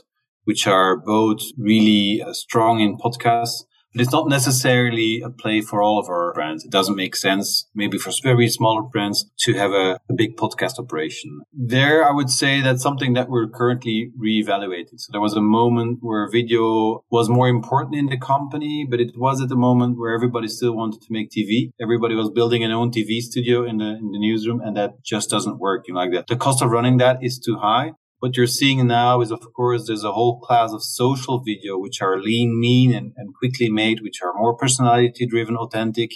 which 0.45 0.65
are 0.65 0.97
both 0.97 1.41
really 1.57 2.23
uh, 2.25 2.33
strong 2.33 2.79
in 2.79 2.97
podcasts 2.97 3.65
but 3.93 4.01
it's 4.01 4.11
not 4.11 4.27
necessarily 4.27 5.21
a 5.23 5.29
play 5.29 5.61
for 5.61 5.81
all 5.81 5.99
of 5.99 6.09
our 6.09 6.33
brands. 6.33 6.63
It 6.63 6.71
doesn't 6.71 6.95
make 6.95 7.15
sense, 7.15 7.67
maybe 7.73 7.97
for 7.97 8.11
very 8.23 8.47
smaller 8.47 8.83
brands, 8.83 9.29
to 9.39 9.53
have 9.53 9.71
a, 9.71 9.99
a 10.09 10.13
big 10.15 10.37
podcast 10.37 10.79
operation. 10.79 11.41
There, 11.53 12.07
I 12.07 12.11
would 12.11 12.29
say 12.29 12.61
that's 12.61 12.83
something 12.83 13.13
that 13.13 13.29
we're 13.29 13.47
currently 13.47 14.11
reevaluating. 14.19 14.99
So 14.99 15.11
there 15.11 15.21
was 15.21 15.33
a 15.33 15.41
moment 15.41 15.99
where 16.01 16.29
video 16.29 17.03
was 17.11 17.29
more 17.29 17.47
important 17.47 17.95
in 17.95 18.07
the 18.07 18.17
company, 18.17 18.87
but 18.89 18.99
it 18.99 19.11
was 19.15 19.41
at 19.41 19.49
the 19.49 19.55
moment 19.55 19.97
where 19.97 20.13
everybody 20.13 20.47
still 20.47 20.75
wanted 20.75 21.01
to 21.01 21.07
make 21.09 21.29
TV. 21.29 21.71
Everybody 21.81 22.15
was 22.15 22.29
building 22.29 22.63
an 22.63 22.71
own 22.71 22.91
TV 22.91 23.21
studio 23.21 23.65
in 23.65 23.77
the, 23.77 23.97
in 23.97 24.11
the 24.11 24.19
newsroom, 24.19 24.61
and 24.61 24.75
that 24.77 25.03
just 25.03 25.29
doesn't 25.29 25.59
work 25.59 25.87
you 25.87 25.93
know, 25.93 25.99
like 25.99 26.11
that. 26.11 26.27
The 26.27 26.35
cost 26.35 26.61
of 26.61 26.71
running 26.71 26.97
that 26.97 27.23
is 27.23 27.39
too 27.39 27.57
high 27.57 27.93
what 28.21 28.37
you're 28.37 28.45
seeing 28.45 28.85
now 28.85 29.19
is, 29.21 29.31
of 29.31 29.41
course, 29.53 29.87
there's 29.87 30.03
a 30.03 30.11
whole 30.11 30.39
class 30.39 30.71
of 30.73 30.83
social 30.83 31.39
video, 31.39 31.79
which 31.79 32.03
are 32.03 32.21
lean, 32.21 32.59
mean, 32.59 32.93
and, 32.93 33.13
and 33.17 33.33
quickly 33.33 33.67
made, 33.67 34.01
which 34.01 34.21
are 34.21 34.31
more 34.35 34.55
personality 34.55 35.25
driven, 35.25 35.57
authentic. 35.57 36.11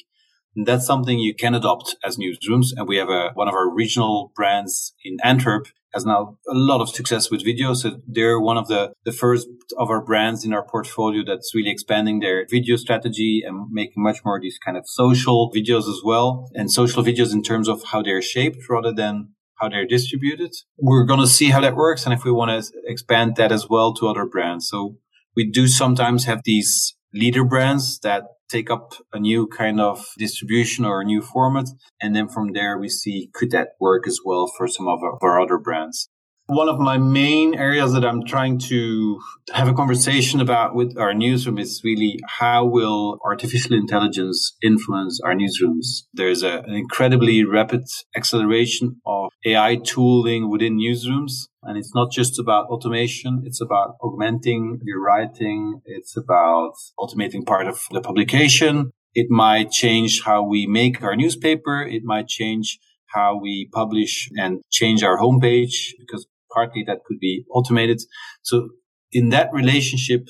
And 0.55 0.67
that's 0.67 0.85
something 0.85 1.17
you 1.17 1.33
can 1.33 1.55
adopt 1.55 1.95
as 2.03 2.17
newsrooms. 2.17 2.67
And 2.77 2.87
we 2.87 2.97
have 2.97 3.09
a, 3.09 3.31
one 3.33 3.47
of 3.47 3.55
our 3.55 3.67
regional 3.67 4.31
brands 4.35 4.93
in 5.03 5.17
Antwerp 5.23 5.65
has 5.95 6.05
now 6.05 6.37
a 6.47 6.53
lot 6.53 6.79
of 6.79 6.89
success 6.89 7.31
with 7.31 7.43
video. 7.43 7.73
So 7.73 7.99
they're 8.07 8.39
one 8.39 8.57
of 8.57 8.67
the, 8.67 8.93
the 9.03 9.11
first 9.11 9.47
of 9.75 9.89
our 9.89 10.01
brands 10.01 10.45
in 10.45 10.53
our 10.53 10.63
portfolio 10.63 11.23
that's 11.25 11.55
really 11.55 11.71
expanding 11.71 12.19
their 12.19 12.45
video 12.47 12.75
strategy 12.75 13.41
and 13.43 13.71
making 13.71 14.03
much 14.03 14.19
more 14.23 14.39
these 14.39 14.59
kind 14.63 14.77
of 14.77 14.87
social 14.87 15.51
videos 15.51 15.89
as 15.89 16.01
well. 16.03 16.51
And 16.53 16.71
social 16.71 17.01
videos 17.01 17.33
in 17.33 17.41
terms 17.41 17.67
of 17.67 17.81
how 17.85 18.03
they're 18.03 18.21
shaped 18.21 18.69
rather 18.69 18.93
than 18.93 19.34
how 19.57 19.69
they're 19.69 19.87
distributed. 19.87 20.51
We're 20.77 21.05
going 21.05 21.21
to 21.21 21.27
see 21.27 21.49
how 21.49 21.61
that 21.61 21.75
works 21.75 22.05
and 22.05 22.13
if 22.13 22.23
we 22.23 22.31
want 22.31 22.63
to 22.63 22.71
expand 22.85 23.35
that 23.37 23.51
as 23.51 23.69
well 23.69 23.93
to 23.95 24.07
other 24.07 24.25
brands. 24.25 24.67
So 24.69 24.97
we 25.35 25.49
do 25.49 25.67
sometimes 25.67 26.25
have 26.25 26.41
these 26.45 26.95
leader 27.13 27.43
brands 27.43 27.99
that 27.99 28.23
take 28.49 28.69
up 28.69 28.93
a 29.11 29.19
new 29.19 29.47
kind 29.47 29.79
of 29.79 30.05
distribution 30.17 30.85
or 30.85 31.01
a 31.01 31.05
new 31.05 31.21
format. 31.21 31.67
And 32.01 32.15
then 32.15 32.27
from 32.27 32.53
there, 32.53 32.77
we 32.77 32.89
see 32.89 33.29
could 33.33 33.51
that 33.51 33.69
work 33.79 34.07
as 34.07 34.19
well 34.23 34.51
for 34.57 34.67
some 34.67 34.87
of 34.87 34.99
our, 35.03 35.41
other 35.41 35.57
brands. 35.57 36.09
One 36.47 36.69
of 36.69 36.77
my 36.77 36.99
main 36.99 37.55
areas 37.55 37.93
that 37.93 38.05
I'm 38.05 38.23
trying 38.23 38.59
to 38.69 39.19
have 39.51 39.67
a 39.67 39.73
conversation 39.73 40.39
about 40.39 40.75
with 40.75 40.95
our 40.95 41.11
newsroom 41.11 41.57
is 41.57 41.81
really 41.83 42.19
how 42.27 42.65
will 42.65 43.17
artificial 43.25 43.75
intelligence 43.75 44.55
influence 44.61 45.19
our 45.21 45.33
newsrooms? 45.33 46.03
There's 46.13 46.43
a, 46.43 46.59
an 46.59 46.75
incredibly 46.75 47.43
rapid 47.43 47.85
acceleration 48.15 49.01
of 49.07 49.24
AI 49.45 49.77
tooling 49.77 50.49
within 50.49 50.77
newsrooms. 50.77 51.47
And 51.63 51.77
it's 51.77 51.93
not 51.93 52.11
just 52.11 52.39
about 52.39 52.67
automation. 52.67 53.43
It's 53.45 53.61
about 53.61 53.95
augmenting 54.01 54.79
your 54.83 55.01
writing. 55.03 55.81
It's 55.85 56.17
about 56.17 56.73
automating 56.99 57.45
part 57.45 57.67
of 57.67 57.81
the 57.91 58.01
publication. 58.01 58.91
It 59.13 59.27
might 59.29 59.71
change 59.71 60.23
how 60.23 60.43
we 60.43 60.67
make 60.67 61.01
our 61.01 61.15
newspaper. 61.15 61.81
It 61.81 62.03
might 62.03 62.27
change 62.27 62.79
how 63.07 63.39
we 63.39 63.69
publish 63.73 64.29
and 64.35 64.61
change 64.71 65.03
our 65.03 65.17
homepage 65.17 65.93
because 65.99 66.27
partly 66.53 66.83
that 66.87 66.99
could 67.05 67.19
be 67.19 67.45
automated. 67.51 68.01
So 68.41 68.69
in 69.11 69.29
that 69.29 69.49
relationship, 69.53 70.27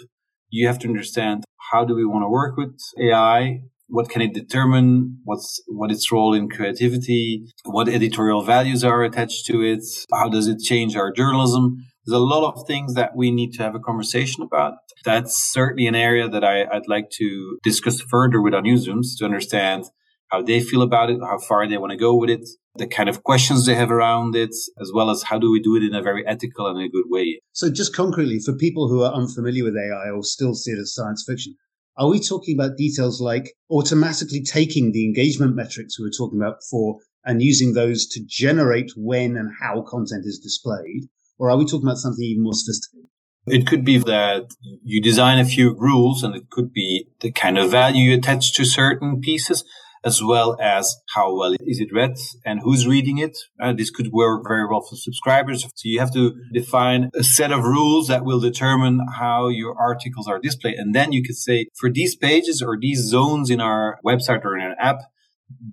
you 0.49 0.67
have 0.67 0.79
to 0.79 0.87
understand 0.87 1.43
how 1.71 1.83
do 1.83 1.95
we 1.95 2.05
want 2.05 2.23
to 2.23 2.29
work 2.29 2.57
with 2.57 2.77
AI? 2.99 3.61
What 3.87 4.09
can 4.09 4.21
it 4.21 4.33
determine? 4.33 5.19
What's 5.23 5.61
what 5.67 5.91
its 5.91 6.11
role 6.11 6.33
in 6.33 6.49
creativity? 6.49 7.45
What 7.65 7.87
editorial 7.87 8.41
values 8.41 8.83
are 8.83 9.03
attached 9.03 9.45
to 9.47 9.61
it? 9.61 9.83
How 10.11 10.27
does 10.29 10.47
it 10.47 10.59
change 10.59 10.95
our 10.95 11.11
journalism? 11.11 11.85
There's 12.05 12.19
a 12.19 12.23
lot 12.23 12.53
of 12.53 12.67
things 12.67 12.93
that 12.95 13.15
we 13.15 13.31
need 13.31 13.53
to 13.53 13.63
have 13.63 13.75
a 13.75 13.79
conversation 13.79 14.43
about. 14.43 14.73
That's 15.03 15.51
certainly 15.51 15.87
an 15.87 15.95
area 15.95 16.27
that 16.29 16.43
I, 16.43 16.65
would 16.71 16.87
like 16.87 17.09
to 17.17 17.57
discuss 17.63 18.01
further 18.01 18.41
with 18.41 18.53
our 18.53 18.61
newsrooms 18.61 19.17
to 19.17 19.25
understand 19.25 19.85
how 20.29 20.41
they 20.41 20.59
feel 20.59 20.81
about 20.81 21.09
it, 21.09 21.19
how 21.21 21.37
far 21.37 21.67
they 21.67 21.77
want 21.77 21.91
to 21.91 21.97
go 21.97 22.15
with 22.15 22.29
it, 22.29 22.47
the 22.75 22.87
kind 22.87 23.09
of 23.09 23.23
questions 23.23 23.65
they 23.65 23.75
have 23.75 23.91
around 23.91 24.35
it, 24.35 24.53
as 24.81 24.91
well 24.93 25.09
as 25.09 25.23
how 25.23 25.37
do 25.39 25.51
we 25.51 25.59
do 25.61 25.75
it 25.75 25.83
in 25.83 25.95
a 25.95 26.01
very 26.01 26.25
ethical 26.27 26.67
and 26.67 26.79
a 26.81 26.89
good 26.89 27.05
way. 27.07 27.39
So, 27.53 27.71
just 27.71 27.95
concretely, 27.95 28.39
for 28.39 28.53
people 28.53 28.89
who 28.89 29.03
are 29.03 29.13
unfamiliar 29.13 29.63
with 29.63 29.75
AI 29.75 30.09
or 30.09 30.23
still 30.23 30.53
see 30.55 30.71
it 30.71 30.79
as 30.79 30.93
science 30.93 31.23
fiction, 31.27 31.55
are 31.97 32.09
we 32.09 32.19
talking 32.19 32.57
about 32.57 32.77
details 32.77 33.21
like 33.21 33.53
automatically 33.69 34.43
taking 34.43 34.91
the 34.91 35.05
engagement 35.05 35.55
metrics 35.55 35.99
we 35.99 36.05
were 36.05 36.11
talking 36.17 36.39
about 36.39 36.59
before 36.59 36.99
and 37.23 37.41
using 37.41 37.73
those 37.73 38.05
to 38.07 38.21
generate 38.25 38.91
when 38.95 39.37
and 39.37 39.51
how 39.61 39.81
content 39.81 40.25
is 40.25 40.39
displayed? 40.39 41.07
Or 41.37 41.49
are 41.49 41.57
we 41.57 41.65
talking 41.65 41.87
about 41.87 41.97
something 41.97 42.23
even 42.23 42.43
more 42.43 42.53
sophisticated? 42.53 43.09
It 43.47 43.67
could 43.67 43.85
be 43.85 43.99
that 43.99 44.55
you 44.83 45.01
design 45.01 45.37
a 45.37 45.45
few 45.45 45.75
rules 45.75 46.23
and 46.23 46.35
it 46.35 46.49
could 46.49 46.73
be 46.73 47.07
the 47.21 47.31
kind 47.31 47.57
of 47.57 47.71
value 47.71 48.17
attached 48.17 48.55
to 48.55 48.65
certain 48.65 49.21
pieces 49.21 49.63
as 50.05 50.21
well 50.23 50.55
as 50.61 50.95
how 51.15 51.35
well 51.35 51.55
is 51.61 51.79
it 51.79 51.91
read 51.91 52.15
and 52.45 52.59
who's 52.61 52.85
reading 52.87 53.17
it. 53.17 53.35
Uh, 53.59 53.73
this 53.73 53.89
could 53.89 54.11
work 54.11 54.43
very 54.47 54.67
well 54.67 54.81
for 54.81 54.95
subscribers. 54.95 55.63
So 55.63 55.69
you 55.83 55.99
have 55.99 56.13
to 56.13 56.35
define 56.53 57.09
a 57.15 57.23
set 57.23 57.51
of 57.51 57.63
rules 57.63 58.07
that 58.07 58.23
will 58.23 58.39
determine 58.39 59.01
how 59.17 59.47
your 59.47 59.75
articles 59.77 60.27
are 60.27 60.39
displayed. 60.39 60.75
And 60.75 60.93
then 60.93 61.11
you 61.11 61.23
could 61.23 61.35
say 61.35 61.67
for 61.79 61.89
these 61.91 62.15
pages 62.15 62.61
or 62.61 62.77
these 62.79 62.99
zones 62.99 63.49
in 63.49 63.59
our 63.59 63.97
website 64.05 64.45
or 64.45 64.55
in 64.55 64.63
an 64.63 64.75
app, 64.79 64.99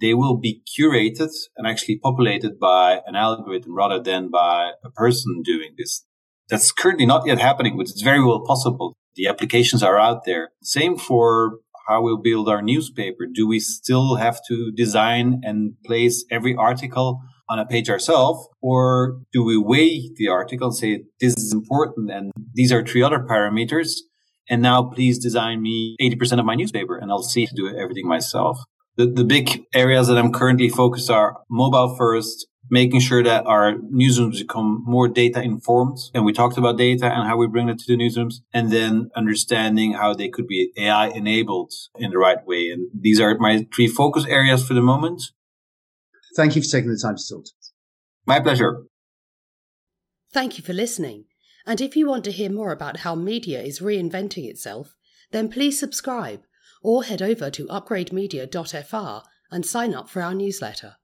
they 0.01 0.15
will 0.15 0.39
be 0.39 0.63
curated 0.79 1.31
and 1.57 1.67
actually 1.67 1.99
populated 1.99 2.59
by 2.59 3.01
an 3.07 3.15
algorithm 3.15 3.77
rather 3.77 4.03
than 4.03 4.31
by 4.31 4.73
a 4.83 4.91
person 4.91 5.43
doing 5.45 5.75
this. 5.77 6.05
That's 6.49 6.73
currently 6.73 7.07
not 7.07 7.27
yet 7.27 7.39
happening, 7.39 7.77
but 7.77 7.89
it's 7.89 8.03
very 8.03 8.23
well 8.25 8.45
possible. 8.45 8.97
The 9.15 9.27
applications 9.27 9.83
are 9.83 9.99
out 9.99 10.25
there. 10.25 10.51
Same 10.63 10.97
for 10.97 11.59
how 11.87 12.03
we'll 12.03 12.21
build 12.21 12.49
our 12.49 12.63
newspaper. 12.63 13.27
Do 13.33 13.47
we 13.47 13.61
still 13.61 14.17
have 14.17 14.41
to 14.49 14.73
design 14.73 15.41
and 15.43 15.75
place 15.85 16.25
every 16.31 16.55
article 16.55 17.21
on 17.49 17.59
a 17.59 17.67
page 17.67 17.91
ourselves? 17.91 18.49
Or 18.61 19.21
do 19.33 19.45
we 19.45 19.57
weigh 19.57 20.11
the 20.17 20.29
article 20.29 20.69
and 20.69 20.77
say, 20.77 21.05
this 21.21 21.35
is 21.37 21.53
important 21.53 22.11
and 22.11 22.33
these 22.55 22.73
are 22.73 22.85
three 22.85 23.03
other 23.03 23.19
parameters? 23.19 23.91
And 24.49 24.63
now 24.63 24.83
please 24.85 25.19
design 25.19 25.63
me 25.63 25.97
80% 26.01 26.39
of 26.39 26.45
my 26.45 26.55
newspaper 26.55 26.97
and 26.97 27.11
I'll 27.11 27.23
see 27.23 27.47
to 27.47 27.55
do 27.55 27.69
everything 27.69 28.09
myself. 28.09 28.59
The, 28.97 29.07
the 29.07 29.25
big 29.25 29.65
areas 29.75 30.09
that 30.09 30.19
I'm 30.19 30.33
currently 30.33 30.69
focused 30.69 31.11
are 31.11 31.39
mobile 31.51 31.97
first, 31.97 32.47
making 32.73 33.01
sure 33.01 33.23
that 33.23 33.45
our 33.47 33.75
newsrooms 33.75 34.39
become 34.39 34.83
more 34.87 35.07
data 35.07 35.43
informed. 35.43 35.99
And 36.15 36.25
we 36.25 36.33
talked 36.33 36.57
about 36.57 36.79
data 36.79 37.05
and 37.05 37.29
how 37.29 37.37
we 37.37 37.47
bring 37.47 37.69
it 37.69 37.79
to 37.81 37.85
the 37.87 38.03
newsrooms 38.03 38.37
and 38.55 38.73
then 38.73 39.11
understanding 39.15 39.93
how 39.93 40.15
they 40.15 40.31
could 40.31 40.47
be 40.47 40.73
AI 40.79 41.09
enabled 41.09 41.71
in 41.97 42.11
the 42.11 42.17
right 42.17 42.39
way. 42.47 42.71
And 42.71 42.89
these 42.99 43.21
are 43.21 43.37
my 43.39 43.67
three 43.77 43.89
focus 43.89 44.25
areas 44.27 44.67
for 44.67 44.73
the 44.73 44.81
moment. 44.81 45.23
Thank 46.35 46.57
you 46.57 46.63
for 46.63 46.69
taking 46.69 46.91
the 46.91 46.99
time 46.99 47.17
to 47.17 47.23
talk 47.23 47.45
to 47.45 47.51
us. 47.61 47.73
My 48.27 48.41
pleasure. 48.41 48.85
Thank 50.33 50.57
you 50.57 50.65
for 50.65 50.73
listening. 50.73 51.27
And 51.67 51.79
if 51.79 51.95
you 51.95 52.09
want 52.09 52.25
to 52.25 52.33
hear 52.33 52.51
more 52.51 52.73
about 52.73 53.01
how 53.01 53.15
media 53.15 53.61
is 53.61 53.81
reinventing 53.81 54.49
itself, 54.49 54.95
then 55.31 55.51
please 55.51 55.79
subscribe 55.79 56.41
or 56.83 57.05
head 57.05 57.21
over 57.21 57.51
to 57.51 57.67
upgrademedia.fr 57.67 59.27
and 59.51 59.67
sign 59.67 59.93
up 59.93 60.09
for 60.09 60.23
our 60.23 60.35
newsletter. 60.35 60.97